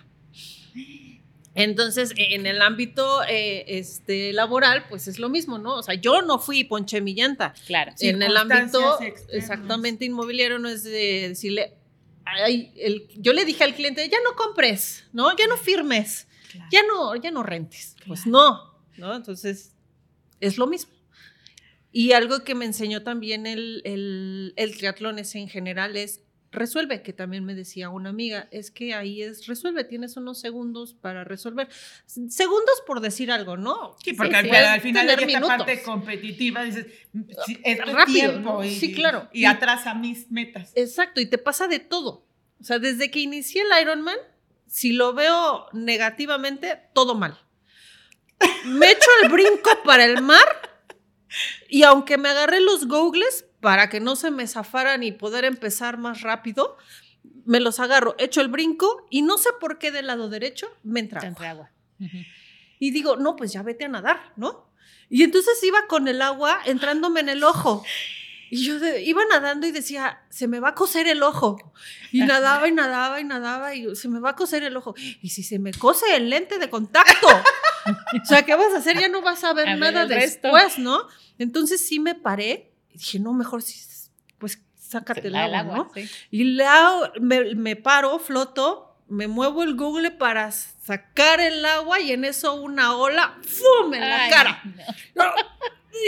[1.55, 5.77] Entonces, en el ámbito eh, este, laboral, pues es lo mismo, ¿no?
[5.77, 7.55] O sea, yo no fui y ponché mi llanta.
[7.67, 7.93] Claro.
[8.01, 8.99] En el ámbito
[9.31, 11.75] exactamente inmobiliario no es de decirle,
[12.25, 15.37] ay, el, yo le dije al cliente, ya no compres, ¿no?
[15.37, 16.69] Ya no firmes, claro.
[16.73, 17.93] ya no, ya no rentes.
[17.97, 18.09] Claro.
[18.09, 19.15] Pues no, ¿no?
[19.15, 19.75] Entonces,
[20.41, 20.93] es lo mismo.
[21.93, 26.24] Y algo que me enseñó también el, el, el triatlón es en general es
[26.55, 30.95] resuelve, que también me decía una amiga, es que ahí es resuelve, tienes unos segundos
[30.95, 31.69] para resolver.
[32.07, 33.97] Segundos por decir algo, ¿no?
[34.03, 36.87] Sí, porque sí, al, al, final de esta parte competitiva dices,
[37.63, 39.29] es rápido, tiempo y, sí, claro.
[39.33, 40.73] y, y atrasa mis metas.
[40.75, 42.27] Exacto, y te pasa de todo.
[42.61, 44.17] O sea, desde que inicié el Ironman,
[44.67, 47.39] si lo veo negativamente, todo mal.
[48.65, 50.75] Me echo el brinco para el mar
[51.69, 55.97] y aunque me agarré los googles, para que no se me zafaran y poder empezar
[55.97, 56.77] más rápido,
[57.47, 61.01] me los agarro, echo el brinco y no sé por qué del lado derecho me
[61.01, 61.29] entra agua.
[61.31, 61.71] Entra agua.
[61.99, 62.27] Uh -huh.
[62.79, 64.71] Y digo, no, pues ya vete a nadar, ¿no?
[65.09, 67.83] Y entonces iba con el agua entrándome en el ojo.
[68.51, 71.57] Y yo de, iba nadando y decía, se me va a coser el ojo.
[72.13, 74.95] Y nadaba y nadaba y nadaba y se me va a coser el ojo.
[75.23, 78.99] Y si se me cose el lente de contacto, o sea, ¿qué vas a hacer?
[78.99, 80.83] Ya no vas a ver a nada después, resto.
[80.83, 81.09] ¿no?
[81.39, 83.79] Entonces sí me paré y dije, no, mejor sí,
[84.39, 85.91] pues sácate el agua, agua, ¿no?
[85.95, 86.09] Sí.
[86.31, 92.13] Y la, me, me, paro, floto, me muevo el Google para sacar el agua y
[92.13, 93.93] en eso una ola, ¡fum!
[93.95, 94.63] en la Ay, cara.
[95.15, 95.25] no.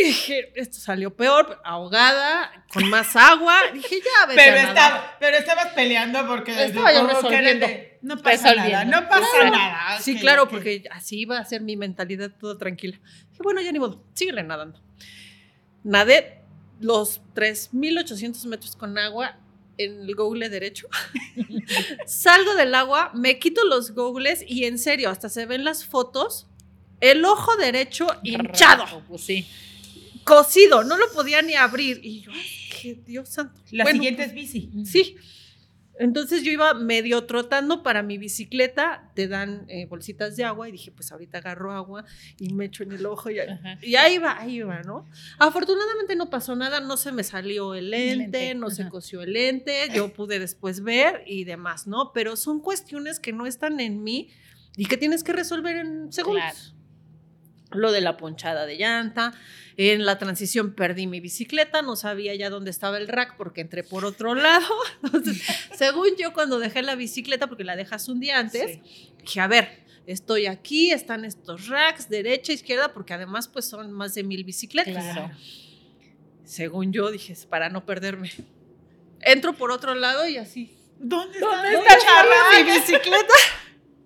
[0.05, 3.57] Dije, esto salió peor, ahogada, con más agua.
[3.73, 7.67] Dije, ya, vete Pero, estaba, pero estabas peleando porque Estaba yo resolviendo.
[7.69, 9.51] de, no pasa nada, no pasa Claro.
[9.57, 10.01] nada.
[10.01, 10.51] Sí, Ok, claro, ok.
[10.51, 12.99] porque así iba a ser mi mentalidad toda tranquila.
[13.31, 14.81] Dije, bueno, ya ni modo, síguele nadando.
[15.85, 16.36] Nadé
[16.81, 19.37] los 3.800 metros con agua
[19.79, 20.89] en el google derecho.
[22.07, 26.47] Salgo del agua, me quito los googles y en serio, hasta se ven las fotos,
[27.01, 29.47] el ojo derecho hinchado, Pues sí.
[30.25, 32.01] cocido, no lo podía ni abrir.
[32.03, 33.61] Y yo, ay, qué Dios santo.
[33.71, 34.71] La Bueno, siguiente es bici.
[34.85, 35.17] Sí.
[35.99, 40.73] Entonces yo iba medio trotando para mi bicicleta, te dan eh, bolsitas de agua y
[40.73, 42.05] dije, pues ahorita agarro agua
[42.39, 43.79] y me echo en el ojo y, ahí- Ajá.
[43.81, 45.07] y ahí va, ahí va, ¿no?
[45.39, 48.91] Afortunadamente no pasó nada, no se me salió el lente, lente, no se ajá.
[48.91, 52.13] cosió el lente, yo pude después ver y demás, ¿no?
[52.13, 54.29] Pero son cuestiones que no están en mí
[54.77, 56.43] y que tienes que resolver en segundos.
[56.43, 56.76] Claro.
[57.73, 59.35] Lo de la ponchada de llanta,
[59.77, 63.83] en la transición perdí mi bicicleta, no sabía ya dónde estaba el rack porque entré
[63.83, 64.67] por otro lado.
[65.03, 65.43] Entonces,
[65.75, 68.79] según yo, cuando dejé la bicicleta, porque la dejas un día antes,
[69.19, 74.15] dije, a ver, estoy aquí, están estos racks, derecha, izquierda, porque además pues son más
[74.15, 75.05] de mil bicicletas.
[75.05, 75.31] Claro.
[76.45, 78.31] Según yo, dije, para no perderme.
[79.21, 80.77] Entro por otro lado y así.
[80.99, 82.65] ¿Dónde, ¿Dónde está, está charra?
[82.65, 83.35] mi bicicleta?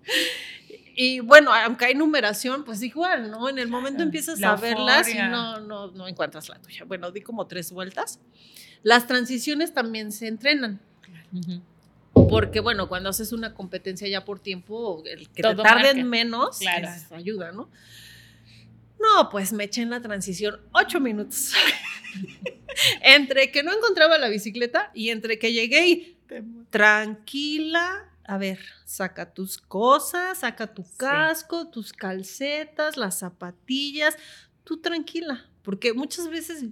[0.95, 3.47] Y bueno, aunque hay numeración, pues igual, ¿no?
[3.49, 6.83] En el momento empiezas a verlas y no, no, no encuentras la tuya.
[6.85, 8.19] Bueno, di como tres vueltas.
[8.83, 10.81] Las transiciones también se entrenan.
[12.13, 16.09] Porque, bueno, cuando haces una competencia ya por tiempo, el que te Todo tarden marca.
[16.09, 16.87] menos, Claro.
[17.07, 17.69] pues, ayuda, ¿no?
[18.99, 21.53] No, pues me eché en la transición ocho minutos.
[23.01, 26.17] entre que no encontraba la bicicleta y entre que llegué y
[26.69, 28.10] tranquila.
[28.31, 34.15] A ver, saca tus cosas, saca tu casco, tus calcetas, las zapatillas.
[34.63, 36.63] Tú tranquila, porque muchas veces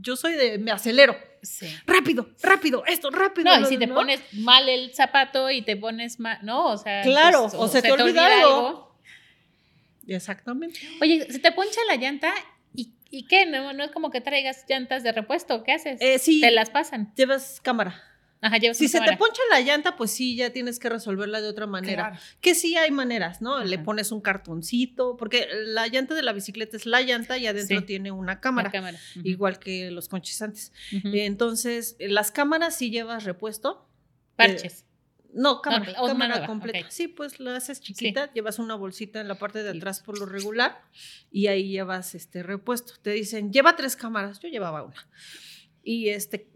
[0.00, 1.16] yo soy de me acelero.
[1.42, 1.66] Sí.
[1.88, 3.52] Rápido, rápido, esto, rápido.
[3.52, 3.96] No, y si te ¿no?
[3.96, 7.82] pones mal el zapato y te pones mal, no, o sea, Claro, pues, o se
[7.82, 8.96] te olvida algo.
[10.06, 10.78] Exactamente.
[11.02, 12.32] Oye, se te poncha la llanta
[12.76, 16.00] y, y qué, no, no es como que traigas llantas de repuesto, ¿qué haces?
[16.00, 17.12] Eh, sí, Te las pasan.
[17.16, 18.00] llevas cámara.
[18.40, 19.18] Ajá, llevas Si una se te cámara.
[19.18, 22.10] poncha la llanta, pues sí, ya tienes que resolverla de otra manera.
[22.10, 22.24] Claro.
[22.40, 23.64] Que sí hay maneras, ¿no?
[23.64, 23.84] Le Ajá.
[23.84, 27.84] pones un cartoncito, porque la llanta de la bicicleta es la llanta y adentro Sí.
[27.86, 28.98] tiene una cámara, cámara.
[29.24, 30.72] Igual que los conches antes.
[31.02, 33.88] Entonces, las cámaras sí llevas repuesto.
[34.36, 34.84] Parches.
[35.34, 36.78] No, cámara, cl- o una cámara completa.
[36.78, 36.90] ok.
[36.90, 40.24] Sí, pues la haces chiquita, llevas una bolsita en la parte de atrás por lo
[40.26, 40.80] regular
[41.30, 42.94] y ahí llevas este repuesto.
[43.02, 45.06] Te dicen, lleva tres cámaras, yo llevaba una.
[45.82, 46.48] Y este,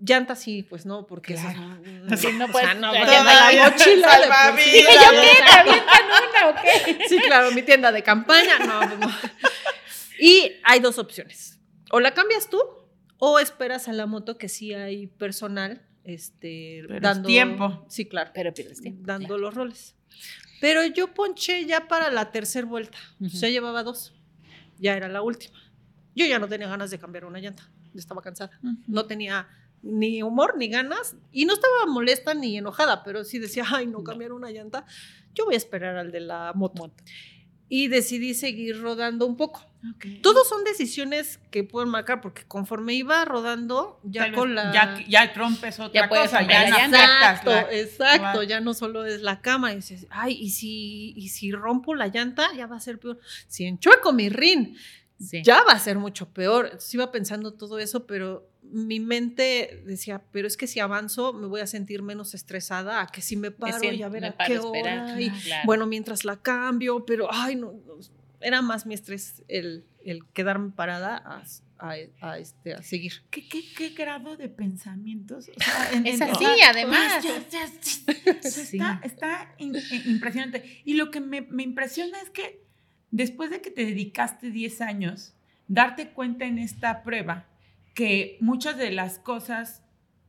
[0.00, 1.78] llantas sí, pues no, porque Claro.
[2.06, 4.70] esas- Sí, no o puedes- sea, no, no hay mochila sí.
[4.70, 5.44] Dije yo, ¿qué?
[5.44, 6.98] ¿Te avientan una o qué?
[7.08, 9.08] Sí, claro, mi tienda de campaña, no, pues no.
[10.18, 11.58] Y hay dos opciones.
[11.90, 12.60] O la cambias tú
[13.18, 17.86] o esperas a la moto que sí hay personal este Pero es dando tiempo.
[17.88, 18.30] Sí, claro.
[18.34, 19.02] Pero pierdes tiempo.
[19.04, 19.94] dando los roles.
[20.60, 22.98] Pero yo ponché ya para la tercera vuelta.
[23.20, 23.36] Ujú.
[23.36, 24.14] Ya llevaba dos.
[24.78, 25.58] Ya era la última.
[26.14, 27.68] Yo ya no tenía ganas de cambiar una llanta.
[27.94, 28.50] Estaba cansada.
[28.86, 29.48] No tenía
[29.84, 31.14] ni humor ni ganas.
[31.30, 34.84] Y no estaba molesta ni enojada, pero sí decía, ay, no cambiar una llanta.
[35.34, 36.90] Yo voy a esperar al de la moto.
[37.68, 39.64] Y decidí seguir rodando un poco.
[39.94, 40.06] Ok.
[40.22, 44.72] Todos son decisiones que pueden marcar, porque conforme iba rodando, ya con la.
[44.72, 49.22] Ya, ya rompes otra Ya cosa, ya la Exacto, la- exacto, ya no solo es
[49.22, 52.80] la cama, y dices, ay, y si, y si rompo la llanta, ya va a
[52.80, 53.18] ser peor.
[53.48, 54.76] Si enchueco mi rin,
[55.18, 55.42] Sí.
[55.42, 56.66] ya va a ser mucho peor.
[56.66, 61.46] Entonces iba pensando todo eso, pero mi mente decía, pero es que si avanzo me
[61.46, 64.36] voy a sentir menos estresada a que si me paro sí, y a ver a
[64.36, 65.20] qué esperar, hora.
[65.20, 65.62] y, claro.
[65.66, 67.94] Bueno, mientras la cambio, pero ay, no, no,
[68.40, 71.42] era más mi estrés el, el quedarme parada a,
[71.78, 73.22] a- a, este, a seguir.
[73.30, 75.48] ¿Qué, qué, qué grado de pensamientos?
[75.48, 77.24] O sea, en- Es en- así, o sea, además.
[77.24, 77.66] ya, ya,
[78.42, 78.76] sí.
[78.76, 80.82] Está, está in- in- impresionante.
[80.84, 82.60] Y lo que me, me impresiona es que
[83.10, 85.32] después de que te dedicaste 10 años,
[85.68, 87.46] darte cuenta en esta prueba
[87.94, 89.82] que muchas de las cosas,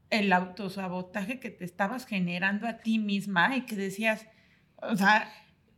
[0.09, 4.27] el autosabotaje que te estabas generando a ti misma y que decías,
[4.77, 5.31] o sea,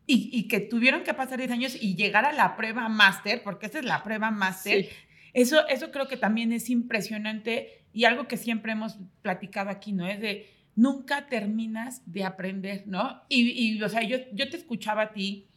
[0.05, 3.65] y, y que tuvieron que pasar 10 años y llegar a la prueba máster, porque
[3.67, 4.89] esa es la prueba máster, Sí.
[5.33, 10.07] eso, eso creo que también es impresionante y algo que siempre hemos platicado aquí, ¿no?
[10.07, 13.21] Es de nunca terminas de aprender, ¿no?
[13.29, 15.47] Y, y, o sea, yo, yo te escuchaba a ti,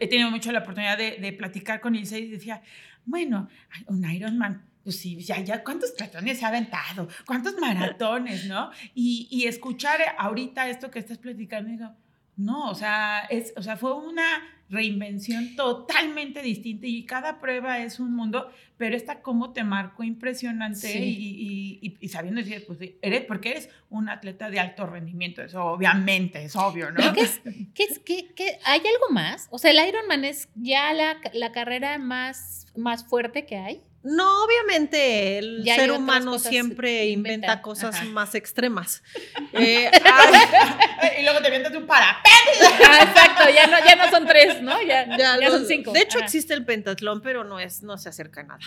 [0.00, 2.62] he tenido mucho la oportunidad de, de platicar con Ilse y decía,
[3.04, 3.48] bueno,
[3.86, 7.08] un Ironman, pues sí, ya, ya, ¿cuántos tratones se ha aventado?
[7.26, 8.70] ¿Cuántos maratones, no?
[8.94, 11.90] Y, y escuchar ahorita esto que estás platicando, digo,
[12.36, 14.42] No, o sea, es, o sea, fue una
[14.72, 20.98] reinvención totalmente distinta y cada prueba es un mundo, pero esta como te marcó impresionante
[20.98, 26.42] y, y, sabiendo decir, pues eres, porque eres un atleta de alto rendimiento, eso obviamente,
[26.42, 27.12] es obvio, ¿no?
[27.12, 29.46] ¿Qué es, qué qué, hay algo más?
[29.50, 33.82] O sea, el Ironman es ya la, la carrera más, más fuerte que hay.
[34.04, 39.02] No, obviamente el ser humano siempre inventa, cosas más extremas.
[39.54, 39.90] Eh,
[41.20, 42.30] y luego te vienes un parapente.
[42.84, 44.80] Ah, exacto, ya no, ya no son tres, ¿no?
[44.82, 45.92] Ya, son cinco.
[45.92, 48.60] De hecho, existe el pentatlón, pero no, es, no se acerca a nada.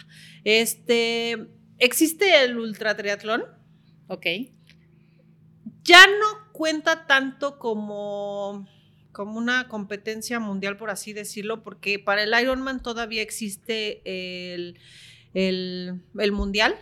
[0.44, 1.48] Este,
[1.80, 3.46] existe el ultra triatlón.
[4.08, 4.26] Ok.
[5.84, 8.68] Ya no cuenta tanto como
[9.12, 14.78] como una competencia mundial, por así decirlo, porque para el Ironman todavía existe el,
[15.36, 16.76] el, mundial,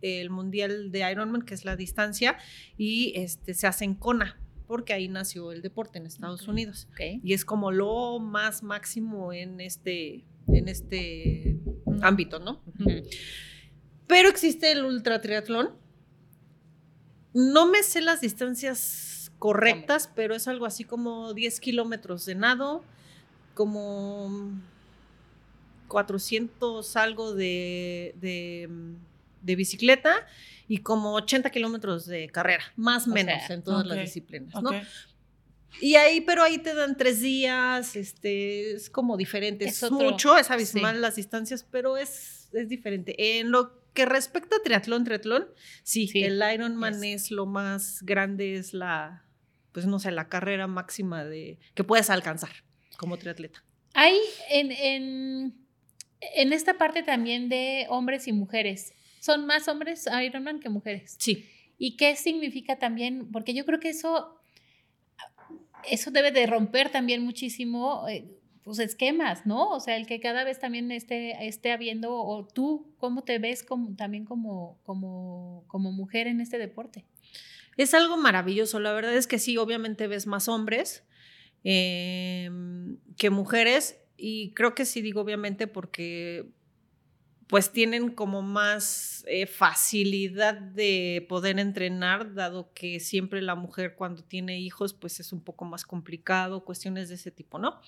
[0.00, 2.38] el mundial de Ironman, que es la distancia,
[2.76, 6.88] y este, se hace en Kona, porque ahí nació el deporte en Estados Unidos.
[6.98, 11.60] Y es como lo más máximo en este, en este
[12.00, 12.62] ámbito, ¿no?
[14.06, 15.76] Pero existe el ultra triatlón.
[17.34, 22.82] No me sé las distancias correctas, pero es algo así como 10 kilómetros de nado,
[23.52, 24.58] como
[25.86, 30.26] 400 algo de, de, bicicleta
[30.68, 34.70] y como 80 kilómetros de carrera, más o menos en todas las disciplinas, ¿no?
[35.80, 40.50] Y ahí, pero ahí te dan tres días, este, es como diferente, es, mucho, es
[40.50, 43.38] abismal las distancias, pero es, es diferente.
[43.38, 45.48] En lo que respecta a triatlón, triatlón,
[45.82, 49.24] sí, el Ironman es lo más grande, es la,
[49.72, 52.50] pues no sé, la carrera máxima de que puedes alcanzar
[52.96, 53.62] como triatleta.
[53.92, 54.18] Hay
[54.50, 55.65] en en
[56.34, 61.16] esta parte también de hombres y mujeres, son más hombres Ironman que mujeres.
[61.18, 61.46] Sí.
[61.78, 63.30] ¿Y qué significa también?
[63.32, 64.40] Porque yo creo que eso,
[65.88, 68.26] eso debe de romper también muchísimo eh,
[68.64, 69.70] pues, esquemas, ¿no?
[69.70, 73.62] O sea, el que cada vez también esté, esté habiendo, o tú, ¿cómo te ves
[73.62, 77.04] como, también como, como, como mujer en este deporte?
[77.76, 81.04] Es algo maravilloso, la verdad es que sí, obviamente ves más hombres
[81.62, 86.46] em, que mujeres y creo que sí digo obviamente porque
[87.46, 94.24] pues tienen como más eh, facilidad de poder entrenar, dado que siempre la mujer cuando
[94.24, 97.80] tiene hijos pues es un poco más complicado, cuestiones de ese tipo, ¿no?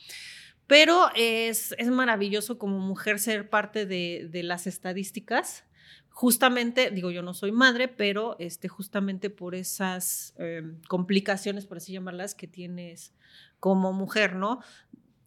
[0.69, 5.64] Pero es, es maravilloso como mujer ser parte de, de, las estadísticas,
[6.11, 11.93] justamente, digo yo no soy madre, pero este, justamente por esas em, complicaciones, por así
[11.93, 13.14] llamarlas, que tienes
[13.61, 14.61] como mujer, ¿no?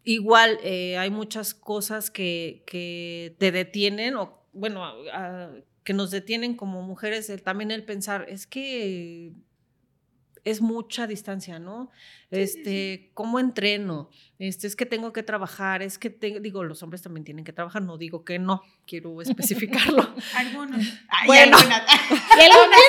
[0.04, 4.92] Igual eh, hay muchas cosas que, que, te detienen o, bueno,
[5.84, 9.32] que nos detienen como mujeres, también el pensar, es que
[10.44, 11.90] es mucha distancia, ¿no?
[12.30, 14.08] este, ¿cómo entreno?
[14.38, 16.10] Este, es que tengo que trabajar, es que
[16.40, 20.14] digo, los hombres también tienen que trabajar, no digo que no, quiero especificarlo.
[20.34, 20.84] algunos.
[21.26, 21.82] bueno, algunas.
[22.32, 22.80] algunas,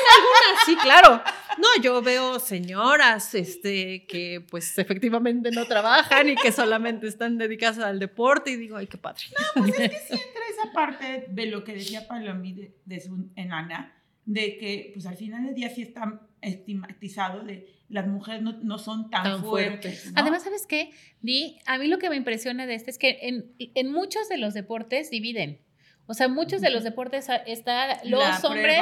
[0.65, 1.21] sí, claro.
[1.58, 7.79] No, yo veo señoras, este, que pues efectivamente no trabajan y que solamente están dedicadas
[7.79, 9.23] al deporte y digo, ay, qué padre.
[9.56, 12.99] No, pues es que sí entra esa parte de lo que decía Palomí de, de
[12.99, 13.93] su enana,
[14.25, 19.10] de que pues al final del día sí está estigmatizado de las mujeres no, son
[19.10, 20.12] tan, fuertes.
[20.15, 20.91] Además, ¿sabes qué?
[21.21, 24.53] Di, a mí lo que me impresiona de este es que en, muchos de los
[24.53, 25.60] deportes dividen.
[26.05, 28.77] O sea, muchos de los deportes está los hombres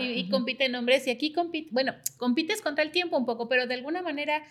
[0.00, 3.74] y, compiten hombres y aquí compite, bueno, compites contra el tiempo un poco, pero de
[3.74, 4.42] alguna manera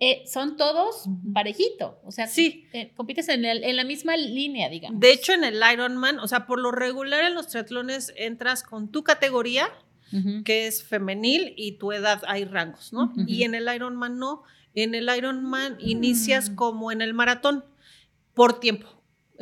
[0.00, 2.00] eh, son todos parejito.
[2.04, 2.66] O sea, sí.
[2.72, 5.00] Eh, compites en, en, la misma línea, digamos.
[5.00, 8.90] De hecho, en el Ironman, o sea, por lo regular en los triatlones entras con
[8.90, 9.70] tu categoría
[10.44, 13.12] que es femenil y tu edad hay rangos, ¿no?
[13.26, 14.42] Y en el Ironman no.
[14.74, 16.54] En el Ironman inicias mm.
[16.54, 17.64] como en el maratón,
[18.32, 18.86] por tiempo.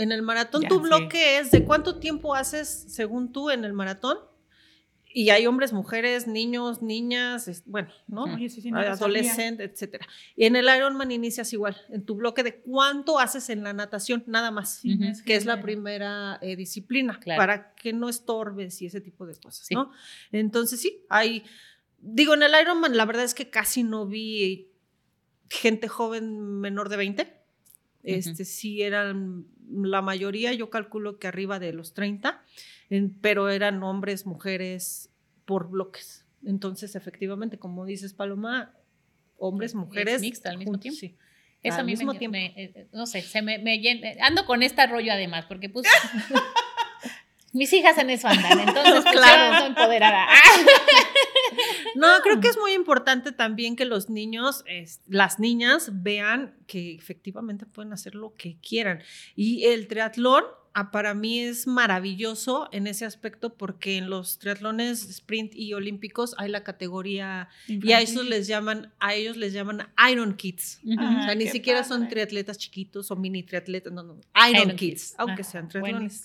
[0.02, 4.18] En el maratón tu bloque es de cuánto tiempo haces según tú en el maratón
[5.14, 8.24] y hay hombres, mujeres, niños, niñas, bueno, ¿no?
[8.74, 10.06] Adolescentes, etcétera.
[10.36, 14.24] Y en el Ironman inicias igual, en tu bloque de cuánto haces en la natación,
[14.26, 14.82] nada más,
[15.24, 19.68] que es la primera eh, disciplina, para que no estorbes y ese tipo de cosas,
[19.70, 19.90] ¿no?
[20.30, 21.44] Entonces sí, hay,
[21.98, 24.70] digo, en el Ironman la verdad es que casi no vi
[25.50, 27.41] gente joven menor de 20.
[28.02, 32.42] Este, sí eran la mayoría, yo calculo que arriba de los 30
[33.20, 35.10] pero eran hombres, mujeres
[35.44, 36.26] por bloques.
[36.44, 38.74] Entonces, efectivamente, como dices, Paloma,
[39.38, 40.20] hombres, mujeres.
[40.20, 40.98] mixta al mismo tiempo.
[40.98, 41.16] Sí.
[41.62, 42.36] Eso al mismo tiempo.
[42.36, 43.62] Eh, eh, no sé, se me,
[44.20, 45.86] ando con este rollo además, porque pues
[47.52, 49.66] mis hijas en eso andan, entonces pues claro.
[49.66, 50.26] empoderada.
[51.94, 56.94] No, creo que es muy importante también que los niños, es- las niñas vean que
[56.94, 59.02] efectivamente pueden hacer lo que quieran.
[59.36, 60.44] Y el triatlón
[60.74, 66.34] ah, para mí es maravilloso en ese aspecto porque en los triatlones sprint y olímpicos
[66.38, 70.80] hay la categoría y a esos les llaman a ellos les llaman Iron Kids.
[70.84, 70.96] Ujú.
[70.98, 72.10] Ah, O sea, ni qué siquiera son padre.
[72.10, 74.78] triatletas chiquitos o mini triatletas, no, no, Iron, Iron Kids,
[75.10, 75.14] Kids.
[75.18, 76.24] aunque Ajá, sean triatlones.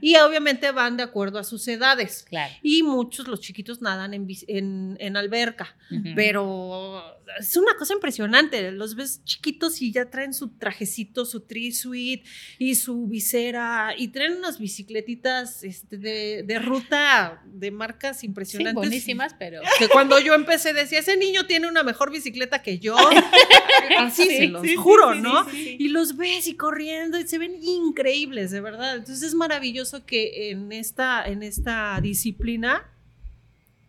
[0.00, 2.24] Y obviamente van de acuerdo a sus edades.
[2.28, 2.52] Claro.
[2.62, 5.76] Y muchos, los chiquitos, nadan en, en, en alberca.
[5.90, 6.10] Ujú.
[6.14, 7.02] Pero
[7.38, 8.70] es una cosa impresionante.
[8.72, 12.24] Los ves chiquitos y ya traen su trajecito, su tree suite
[12.58, 18.74] y su visera y traen unas bicicletitas este, de, de ruta de marcas Sí, impresionantes.
[18.74, 19.60] buenísimas, pero.
[19.78, 22.96] Que cuando yo empecé decía, ese niño tiene una mejor bicicleta que yo.
[23.98, 25.44] Así Sí, se los sí, sí, juro, sí, ¿no?
[25.50, 25.76] sí, sí.
[25.78, 28.96] Y los ves y corriendo y se ven increíbles, de verdad.
[28.96, 32.90] Entonces es maravilloso que en esta, en esta disciplina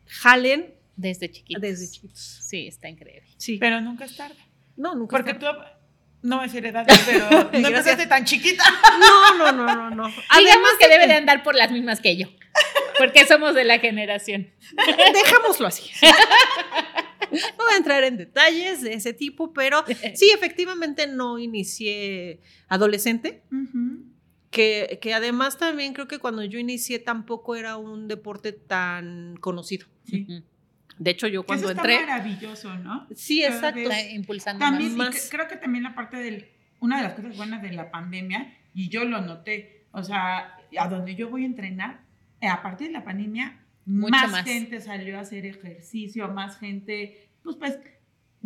[0.05, 1.61] jalen Desde chiquitos.
[1.61, 2.19] desde chiquitos.
[2.41, 3.27] Sí, está increíble.
[3.37, 3.57] Sí.
[3.59, 4.35] Pero nunca es tarde.
[4.75, 5.17] no, nunca.
[5.17, 5.59] Porque está- tú,
[6.21, 8.63] no me sé la edad, pero no empezaste tan chiquita.
[8.99, 10.07] No, no, no, no, no.
[10.07, 12.27] Digamos que de debe de andar por las mismas que yo.
[12.97, 14.49] Porque somos de la generación.
[15.13, 15.89] Dejémoslo así.
[17.29, 19.83] No voy a entrar en detalles de ese tipo, pero
[20.15, 23.43] sí, efectivamente no inicié adolescente.
[24.49, 29.87] Que, que además también creo que cuando yo inicié tampoco era un deporte tan conocido.
[30.05, 30.25] Sí.
[30.99, 32.05] De hecho, yo Que cuando eso está entré.
[32.07, 33.07] maravilloso, ¿no?
[33.15, 33.89] Sí, Cada exacto.
[34.13, 35.09] impulsando También, más.
[35.15, 36.47] cre- creo que también la parte del,
[36.79, 40.87] una de las cosas buenas de la pandemia, y yo lo noté, o sea, a
[40.87, 42.01] donde yo voy a entrenar,
[42.41, 44.43] eh, a partir de la pandemia, Mucho más, más.
[44.45, 47.79] gente salió a hacer ejercicio, más gente, pues, pues,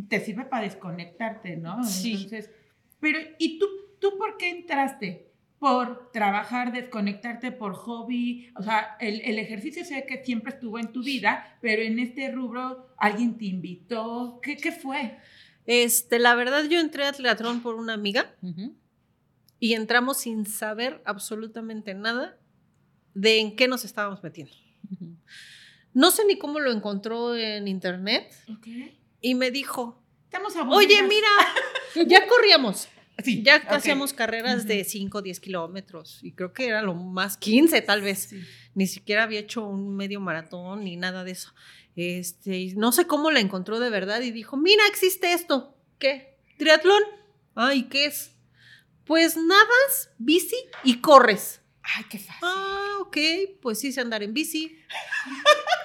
[0.08, 1.84] te sirve para desconectarte, ¿no?
[1.84, 2.14] Sí.
[2.14, 2.52] Entonces,
[2.99, 3.66] pero, ¿y tú,
[3.99, 5.31] tú por qué entraste?
[5.62, 10.91] Por trabajar, desconectarte, por hobby, o sea, el, el ejercicio sé que siempre estuvo en
[10.91, 15.20] tu vida, pero en este rubro alguien te invitó, ¿qué, qué fue?
[15.68, 18.74] Este, la verdad, yo entré a triatlón por una amiga Ujú.
[19.59, 22.39] y entramos sin saber absolutamente nada
[23.14, 24.53] de en qué nos estábamos metiendo.
[24.91, 25.16] Ujú.
[25.93, 28.66] No sé ni cómo lo encontró en internet Ok.
[29.22, 31.28] y me dijo, Estamos oye, mira,
[32.07, 32.88] ya corríamos.
[33.24, 34.90] Sí, Ya hacíamos carreras de Ujú.
[34.90, 38.28] 5 10 kilómetros y creo que era lo más 15 tal vez.
[38.30, 38.42] Sí.
[38.76, 41.54] Ni siquiera había hecho un medio maratón ni nada de eso.
[41.96, 45.78] Este, y no sé cómo la encontró de verdad y dijo, mira, existe esto.
[46.00, 46.38] ¿Qué?
[46.58, 47.02] Triatlón.
[47.56, 48.32] Ah, ¿y qué es?
[49.06, 51.62] Pues nadas, bici y corres.
[51.84, 52.40] Ay, qué fácil.
[52.44, 53.18] Ah, ok,
[53.62, 54.78] pues sí sé andar en bici.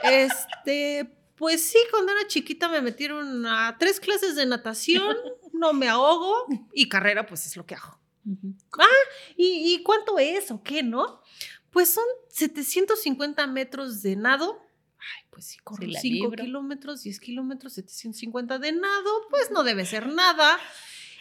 [0.05, 5.17] Este, pues sí, cuando era chiquita me metieron a tres clases de natación,
[5.59, 7.99] no me ahogo y carrera, pues es lo que hago.
[8.25, 8.55] Ujú.
[9.37, 11.21] ¿Y, y cuánto es o qué, no?
[11.71, 14.63] Pues son 750 metros de nado.
[14.99, 16.45] Ay, pues sí, corro Sí, la 5 libro.
[16.45, 20.59] kilómetros, 10 kilómetros, 750 de nado, pues no debe ser nada.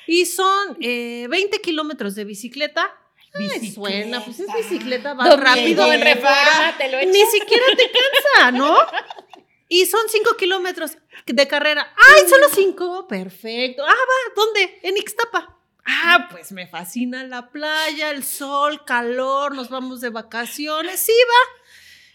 [0.07, 2.91] Y son eh, 20 kilómetros de bicicleta.
[3.33, 5.91] Ay, suena, pues es bicicleta, va rápido.
[5.91, 8.77] en reforma, te lo Ni siquiera te cansa, ¿no?
[9.68, 11.93] Y son 5 kilómetros de carrera.
[12.13, 13.07] ¡Ay, solo 5!
[13.07, 13.84] Perfecto.
[13.84, 14.80] Ah, va, ¿dónde?
[14.84, 15.57] En Ixtapa.
[15.86, 20.99] Ah, pues me fascina la playa, el sol, calor, nos vamos de vacaciones.
[20.99, 21.61] Sí, va.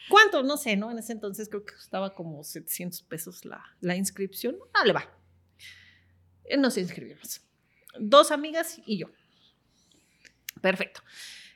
[0.09, 0.43] ¿Cuánto?
[0.43, 0.91] No sé, ¿no?
[0.91, 4.57] En ese entonces creo que costaba como 700 pesos la, la inscripción.
[4.75, 5.09] Dale, va.
[6.45, 7.43] Eh, Nos inscribimos.
[7.99, 9.07] Dos amigas y yo.
[10.61, 11.03] Perfecto.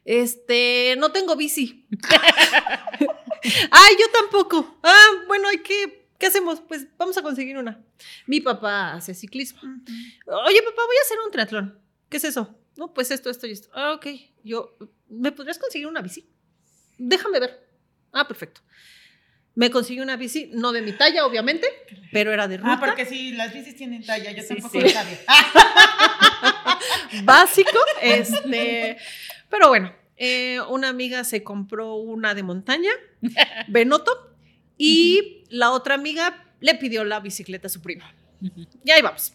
[0.05, 1.89] Este, no tengo bici.
[3.71, 4.79] Ay, yo tampoco.
[4.83, 6.61] Ah, bueno, hay que, ¿qué hacemos?
[6.67, 7.81] Pues vamos a conseguir una.
[8.27, 9.61] Mi papá hace ciclismo.
[9.63, 11.79] Oye, papá, voy a hacer un triatlón.
[12.09, 12.59] ¿Qué es eso?
[12.77, 13.69] No, pues esto, esto y esto.
[13.75, 14.07] Ah, ok.
[14.43, 14.77] Yo,
[15.09, 16.29] ¿me podrías conseguir una bici?
[16.99, 17.69] Déjame ver.
[18.13, 18.61] Ah, perfecto.
[19.57, 21.69] Me conseguí una bici, no de mi talla, obviamente,
[22.11, 22.73] pero era de ruta.
[22.73, 24.81] Ah, porque sí, las bicis tienen talla, yo Sí, tampoco sí.
[24.81, 25.19] lo sabía.
[25.29, 26.79] Ah,
[27.25, 27.79] básico.
[28.01, 28.97] Este,
[29.49, 32.91] pero bueno, eh, una amiga se compró una de montaña,
[33.69, 34.13] Benoto,
[34.77, 38.05] y la otra amiga le pidió la bicicleta a su primo.
[38.41, 38.67] Ujú.
[38.85, 39.35] Y ahí vamos.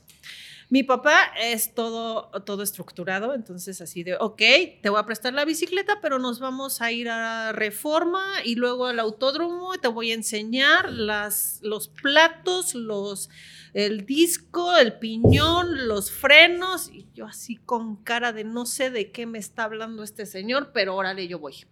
[0.72, 4.38] Mi papá es todo, todo estructurado, entonces así de, ok,
[4.84, 8.86] te voy a prestar la bicicleta, pero nos vamos a ir a Reforma y luego
[8.86, 13.32] al autódromo y te voy a enseñar las, los platos, los,
[13.74, 16.92] el disco, el piñón, los frenos.
[16.94, 20.70] Y yo así con cara de no sé de qué me está hablando este señor,
[20.72, 21.66] pero órale, yo voy.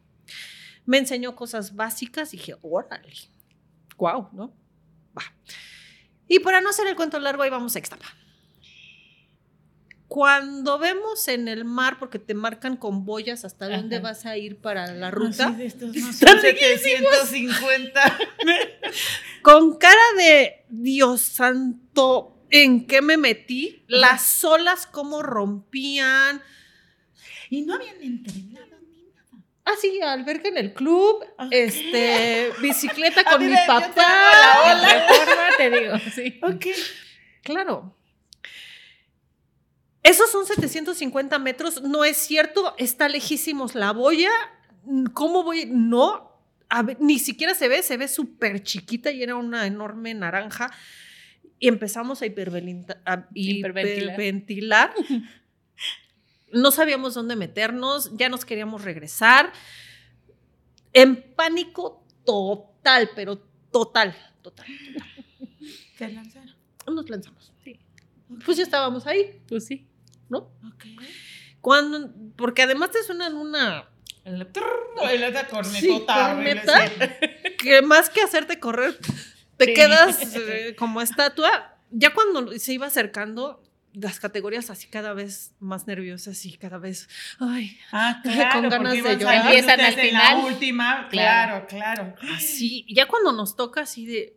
[0.87, 3.13] Me enseñó cosas básicas y dije, órale,
[3.95, 4.55] guau, ¿no?
[5.15, 5.21] Va.
[6.27, 8.16] Y para no hacer el cuento largo, ahí vamos a Ixtapa.
[10.07, 14.55] Cuando vemos en el mar, porque te marcan con boyas hasta dónde vas a ir
[14.57, 18.17] para la Así ruta, de estos no Están son 750.
[19.41, 23.83] con cara de Dios santo, ¿en qué me metí?
[23.87, 26.41] Las olas cómo rompían.
[27.49, 29.43] Y no habían entrenado ni nada.
[29.65, 33.91] Ah, sí, albergue en el club, este, bicicleta con mi papá.
[33.93, 35.07] traigo la ola.
[35.57, 36.39] Te digo, sí.
[36.43, 36.65] Ok.
[37.43, 37.96] Claro.
[40.07, 44.31] Esos son 750 metros, no es cierto, está lejísimos la boya.
[45.13, 45.65] ¿Cómo voy?
[45.65, 46.31] No,
[46.69, 50.71] a ver, ni siquiera se ve, se ve súper chiquita y era una enorme naranja.
[51.59, 54.93] Y empezamos a, a Hiperventilar.
[56.53, 59.51] No sabíamos dónde meternos, ya nos queríamos regresar.
[60.93, 63.39] En pánico total, pero
[63.69, 64.65] total, total.
[65.97, 66.55] Se lanzaron.
[66.87, 67.51] Nos lanzamos.
[67.65, 67.77] Sí.
[68.45, 69.86] Pues ya estábamos ahí, Pues sí.
[70.29, 70.51] ¿No?
[71.61, 73.89] Cuando, porque además te suenan una
[74.23, 74.65] El trrr,
[75.13, 76.33] y la Sí, cornetota.
[76.33, 76.87] corneta.
[76.87, 77.55] sí.
[77.57, 78.97] que más que hacerte correr,
[79.57, 79.73] te Sí.
[79.73, 81.75] quedas eh, como estatua.
[81.91, 83.63] Ya cuando se iba acercando,
[83.93, 87.07] las categorías así cada vez más nerviosas y cada vez,
[87.39, 89.45] ay, Ah, claro, Con ganas de llorar.
[89.45, 90.37] Empiezan al ustedes en final.
[90.39, 91.65] la última, Claro.
[91.67, 92.35] claro, claro.
[92.35, 92.85] así.
[92.93, 94.35] Ya cuando nos toca así de,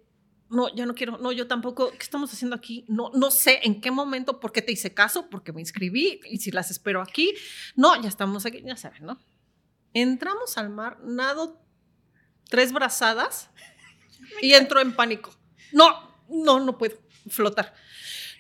[0.51, 2.85] no, ya no quiero, no, yo tampoco, ¿qué estamos haciendo aquí?
[2.89, 6.39] No, no sé en qué momento, por qué te hice caso, porque me inscribí y
[6.39, 7.35] si las espero aquí,
[7.77, 9.19] no, ya estamos aquí, ya saben, ¿no?
[9.95, 11.61] Entramos al mar, nado
[12.49, 13.49] tres brazadas
[14.43, 15.33] y entro en pánico.
[15.73, 16.99] No, no, no puedo
[17.29, 17.75] flotar.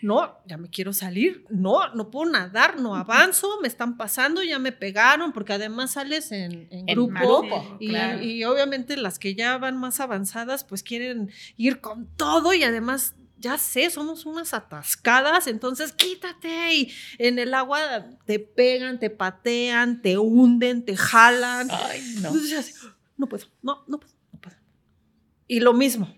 [0.02, 1.44] No, ya me quiero salir.
[1.50, 6.32] No, no puedo nadar, no avanzo, me están pasando, ya me pegaron, porque además sales
[6.32, 7.42] en, grupo.
[7.42, 8.22] grupo, Y, claro.
[8.22, 13.14] y obviamente las que ya van más avanzadas, pues quieren ir con todo y además,
[13.38, 20.02] ya sé, somos unas atascadas, entonces quítate y en el agua te pegan, te patean,
[20.02, 21.68] te hunden, te jalan.
[21.70, 22.28] Ay, no.
[22.28, 22.72] Entonces, así,
[23.16, 24.56] no puedo, no, no puedo, no puedo.
[25.46, 26.14] Y lo mismo,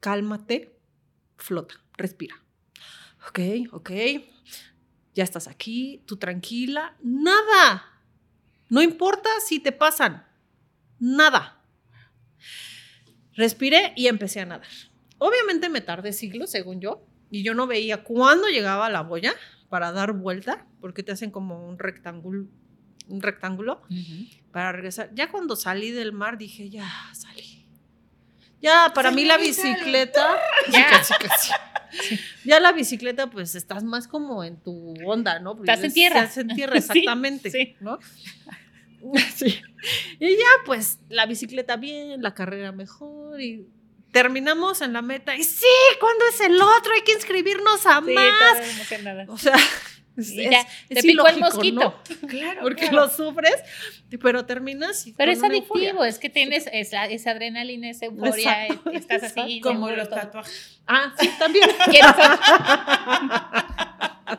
[0.00, 0.78] cálmate,
[1.36, 2.39] flota, respira.
[3.28, 3.38] Ok,
[3.72, 3.90] ok,
[5.14, 7.84] ya estás aquí, tú tranquila, nada.
[8.68, 10.24] No importa si te pasan,
[10.98, 11.60] nada.
[13.34, 14.68] Respiré y empecé a nadar.
[15.18, 19.34] Obviamente me tardé siglos, según yo, y yo no veía cuándo llegaba la boya
[19.68, 22.46] para dar vuelta, porque te hacen como un rectángulo,
[23.06, 23.82] un rectángulo
[24.52, 25.10] para regresar.
[25.14, 27.66] Ya cuando salí del mar dije, ya salí.
[28.62, 30.38] Ya, para mí la bicicleta,
[30.72, 30.86] Ya.
[30.90, 31.52] casi, casi.
[32.44, 35.56] Ya la bicicleta, pues estás más como en tu onda, ¿no?
[35.56, 36.20] Porque Estás en tierra.
[36.20, 37.76] Estás en tierra, exactamente, sí.
[37.80, 37.98] ¿no?
[39.34, 39.58] Sí.
[40.18, 43.66] Y ya, pues, la bicicleta bien, la carrera mejor y
[44.12, 45.34] terminamos en la meta.
[45.36, 45.64] Y sí,
[45.98, 46.92] ¿cuándo es el otro?
[46.94, 48.58] Hay que inscribirnos a más.
[49.28, 49.56] O sea,
[50.20, 51.80] es, Y ya, es- te picó el mosquito.
[51.80, 51.94] ¿no?
[52.28, 53.06] Claro, Porque claro.
[53.06, 53.54] lo sufres,
[54.20, 55.06] pero terminas.
[55.06, 59.60] y Pero es adictivo, es que tienes esa, esa adrenalina, esa euforia, Exacto, estás así.
[59.60, 60.20] Como los todo.
[60.20, 60.80] tatuajes.
[60.86, 61.68] Ah, sí, también.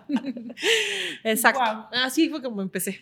[1.24, 1.88] Exacto.
[1.92, 3.00] Así fue como empecé.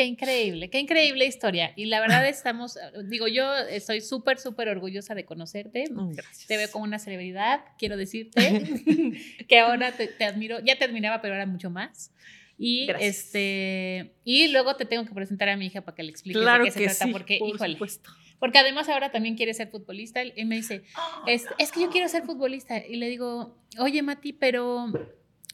[0.00, 1.74] Qué increíble, qué increíble historia.
[1.76, 5.84] Y la verdad estamos, digo, yo estoy súper, súper orgullosa de conocerte.
[5.90, 6.46] Gracias.
[6.46, 8.40] Te veo como una celebridad, quiero decirte
[9.46, 12.14] que ahora te, te admiro, ya te admiraba, pero ahora mucho más.
[12.56, 13.16] Y Gracias.
[13.16, 16.64] este y luego te tengo que presentar a mi hija para que le expliques Claro
[16.64, 18.10] de qué que se trata, sí, porque, por híjole, supuesto.
[18.38, 20.82] porque además ahora también quiere ser futbolista y me dice,
[21.26, 22.78] es, es que yo quiero ser futbolista.
[22.78, 24.86] Y le digo, oye, Mati, pero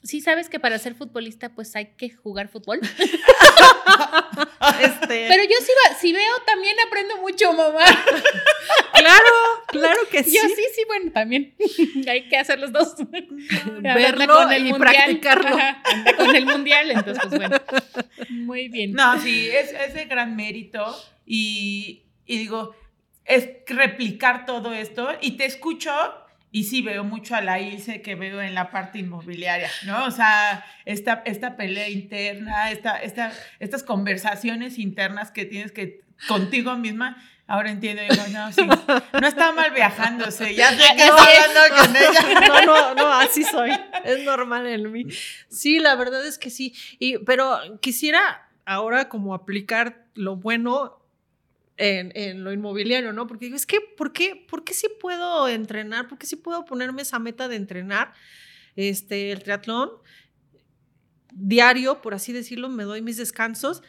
[0.05, 2.79] sí sabes que para ser futbolista pues hay que jugar fútbol.
[4.81, 7.85] Este, Pero yo sí, si veo también aprendo mucho, mamá.
[8.95, 9.25] claro,
[9.69, 10.35] claro que sí.
[10.35, 11.55] Yo sí, sí, bueno, también
[12.09, 12.95] hay que hacer los dos.
[13.81, 14.93] Verlo con el y mundial.
[14.95, 15.57] practicarlo.
[15.57, 17.57] Ajá, anda con el mundial, entonces pues bueno.
[18.31, 18.93] Muy bien.
[18.93, 20.85] No, sí, es, es de gran mérito
[21.25, 22.75] y, y digo,
[23.25, 25.93] es replicar todo esto y te escucho
[26.53, 30.07] y sí veo mucho a la Ilse que veo en la parte inmobiliaria, ¿no?
[30.07, 36.77] O sea, esta, esta pelea interna, esta, esta, estas conversaciones internas que tienes que contigo
[36.77, 37.17] misma.
[37.49, 38.63] Ahora entiendo, digo, no, sí,
[39.21, 41.11] no está mal viajándose, ya sé que es.
[41.11, 42.49] hablando con ella.
[42.49, 43.71] No, no, no, así soy.
[44.05, 45.07] Es normal en mí.
[45.49, 46.75] Sí, la verdad es que sí.
[46.99, 51.06] Y, pero quisiera ahora como aplicar lo bueno
[51.77, 53.27] en, en lo inmobiliario, ¿no?
[53.27, 56.09] Porque digo, es que, ¿por qué, ¿por qué sí puedo entrenar?
[56.09, 58.13] ¿Por qué sí puedo ponerme esa meta de entrenar
[58.77, 59.91] este, el triatlón?
[61.33, 63.83] Diario, por así decirlo, me doy mis descansos.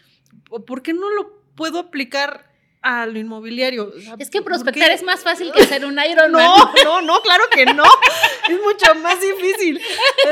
[0.65, 3.93] ¿Por qué no lo puedo aplicar a lo inmobiliario?
[3.95, 6.43] O sea, Es que prospectar es más fácil que ser un Ironman.
[6.43, 7.85] No, no, no, claro que no.
[8.49, 9.79] Es mucho más difícil.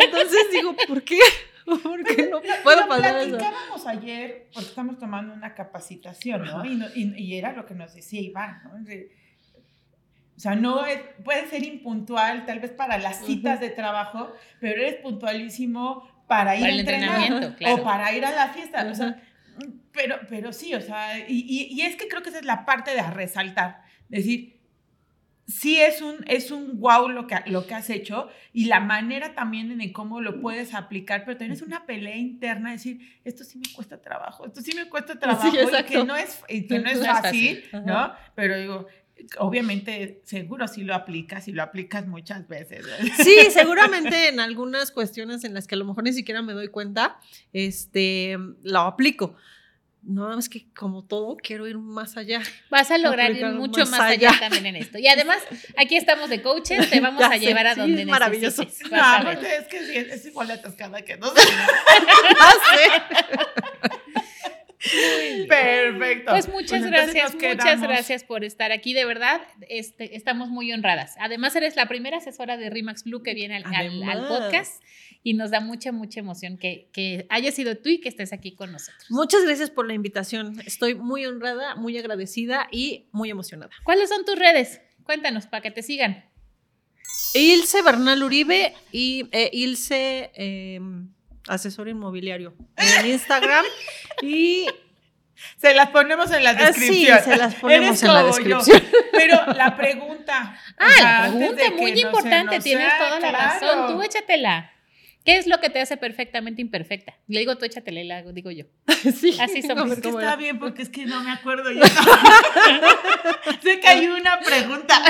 [0.01, 1.19] Entonces digo, ¿por qué?
[1.83, 3.29] ¿Por qué no puedo Lo pasar eso?
[3.37, 6.63] platicábamos ayer, porque estamos tomando una capacitación, ¿no?
[6.65, 8.83] Y, no- y- y era lo que nos decía Iván, ¿no?
[8.83, 9.09] De-
[10.35, 14.81] O sea, no es, puede ser impuntual tal vez para las citas de trabajo, pero
[14.81, 17.75] eres puntualísimo para ir Para a el entrenar claro.
[17.75, 18.85] o para ir a la fiesta.
[18.91, 19.21] O sea,
[19.93, 22.65] pero, pero sí, o sea, y, y- y es que creo que esa es la
[22.65, 23.81] parte de resaltar.
[24.09, 24.54] Decir,
[25.47, 29.35] sí es un, es un wow lo que, lo que has hecho y la manera
[29.35, 33.59] también en cómo lo puedes aplicar, pero también es una pelea interna, decir, esto sí
[33.59, 36.89] me cuesta trabajo, esto sí me cuesta trabajo y que no es, y que no
[36.89, 37.63] es fácil.
[37.85, 38.13] ¿no?
[38.33, 38.87] Pero digo,
[39.37, 42.85] obviamente seguro sí lo aplicas y lo aplicas muchas veces.
[43.17, 46.69] Sí, seguramente en algunas cuestiones en las que a lo mejor ni siquiera me doy
[46.69, 47.19] cuenta,
[47.53, 49.35] este, lo aplico.
[50.07, 52.39] No, es que como todo, quiero ir más allá.
[52.69, 54.29] Vas a lograr ir mucho más más allá.
[54.29, 54.39] allá.
[54.39, 54.99] también en esto.
[54.99, 55.39] Y además,
[55.77, 58.67] aquí estamos de coaches, te vamos Ya a sé, llevar a sí, donde es maravilloso.
[58.91, 59.43] No, a ver.
[59.43, 61.33] es que sí, es, igual la atascada que no
[65.47, 66.31] Perfecto.
[66.31, 71.15] Pues muchas entonces gracias, muchas gracias por estar aquí, de verdad, este, estamos muy honradas.
[71.19, 74.27] Además, eres la primera asesora de Rimax Blue que viene al, al- al Además.
[74.27, 74.83] podcast
[75.23, 78.53] y nos da mucha, mucha emoción que, que hayas sido tú y que estés aquí
[78.55, 79.05] con nosotros.
[79.09, 80.59] Muchas gracias por la invitación.
[80.65, 83.71] Estoy muy honrada, muy agradecida y muy emocionada.
[83.83, 84.81] ¿Cuáles son tus redes?
[85.03, 86.25] Cuéntanos para que te sigan.
[87.33, 90.79] Ilse Bernal Uribe y eh, Ilse eh,
[91.47, 93.65] Asesor Inmobiliario en Instagram.
[94.21, 94.67] y
[95.57, 97.19] Se las ponemos en la Ah, sí, descripción.
[97.23, 98.27] se las ponemos Eres en la yo.
[98.27, 98.83] descripción.
[99.11, 100.59] Pero la pregunta.
[100.77, 103.59] Ah, o sea, la pregunta muy no importante, tienes sea, toda la claro.
[103.61, 103.87] razón.
[103.95, 104.71] Tú échatela.
[105.23, 107.13] ¿Qué es lo que te hace perfectamente imperfecta?
[107.27, 108.65] Le digo tú échatela y la digo yo.
[109.19, 109.85] Sí, Así somos.
[109.89, 110.35] ver Es que está era.
[110.35, 111.81] bien porque es que no me acuerdo yo.
[113.63, 115.01] sé que hay una pregunta.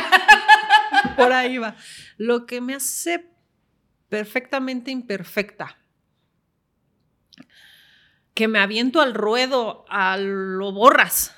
[1.18, 1.76] Por ahí va.
[2.18, 3.26] Lo que me hace
[4.10, 5.78] perfectamente imperfecta.
[8.36, 11.34] Que me aviento al ruedo, a lo borras.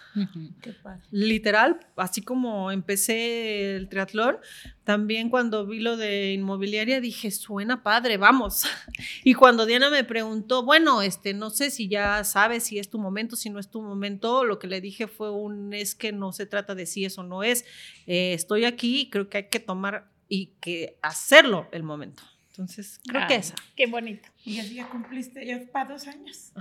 [0.61, 1.03] Qué padre.
[1.11, 4.37] Literal, así como empecé el triatlón,
[4.83, 8.63] también cuando vi lo de inmobiliaria dije, suena padre, vamos.
[9.23, 12.97] Y cuando Diana me preguntó, bueno, este, no sé si ya sabes si es tu
[12.97, 16.31] momento, si no es tu momento, lo que le dije fue un, es que no
[16.31, 17.65] se trata de si es o no es,
[18.07, 22.23] Eh, estoy aquí y creo que hay que tomar y que hacerlo el momento.
[22.49, 23.53] Entonces, creo que esa.
[23.75, 24.29] Qué bonito.
[24.43, 26.53] Y así ya cumpliste ya para dos años.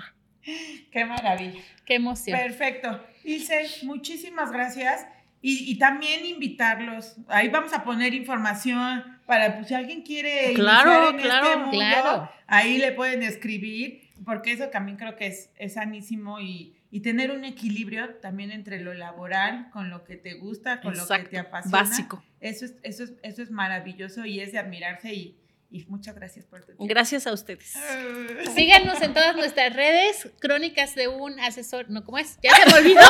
[0.90, 1.60] Qué maravilla.
[1.84, 2.38] Qué emoción.
[2.38, 3.04] Perfecto.
[3.24, 5.06] Ilse, muchísimas gracias.
[5.42, 7.16] Y, y también invitarlos.
[7.28, 11.78] Ahí vamos a poner información para pues, si alguien quiere Claro, en claro, este mundo,
[11.78, 12.30] claro.
[12.46, 17.30] ahí le pueden escribir, porque eso también creo que es, es sanísimo y, y tener
[17.30, 21.38] un equilibrio también entre lo laboral, con lo que te gusta, con lo que te
[21.38, 21.78] apasiona.
[21.78, 22.24] básico.
[22.40, 25.36] Eso es, eso, es, eso es maravilloso y es de admirarse y,
[25.70, 26.86] y muchas gracias por tu tiempo.
[26.86, 27.74] Gracias a ustedes.
[28.54, 32.38] Síganos en todas nuestras redes, Crónicas de un asesor, no, ¿cómo es?
[32.42, 33.00] Ya se me olvidó.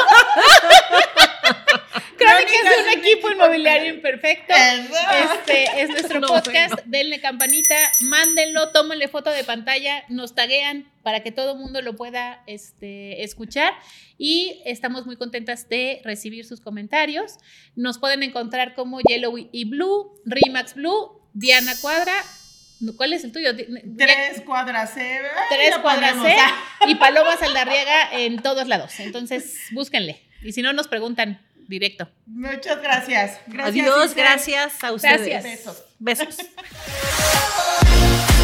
[2.16, 4.54] Crónicas de un equipo inmobiliario imperfecto.
[4.54, 6.74] Este es nuestro No, podcast.
[6.74, 6.82] bueno.
[6.86, 11.94] Denle campanita, mándenlo, tómenle foto de pantalla, nos taguean para que todo el mundo lo
[11.94, 13.72] pueda este, escuchar.
[14.18, 17.34] Y estamos muy contentas de recibir sus comentarios.
[17.74, 22.14] Nos pueden encontrar como Yellow y Blue, Rimax Blue, Diana Cuadra.
[22.96, 23.54] ¿Cuál es el tuyo?
[23.96, 25.00] Tres cuadras C.
[25.00, 26.14] Ay, Tres cuadras.
[26.20, 26.36] C
[26.86, 29.00] y Paloma Saldarriaga en todos lados.
[29.00, 30.22] Entonces, búsquenle.
[30.42, 32.08] Y si no, nos preguntan directo.
[32.26, 33.40] Muchas gracias.
[33.46, 35.26] gracias Adiós, gracias a ustedes.
[35.26, 35.84] Gracias.
[35.98, 36.36] Besos.
[36.36, 36.36] Besos.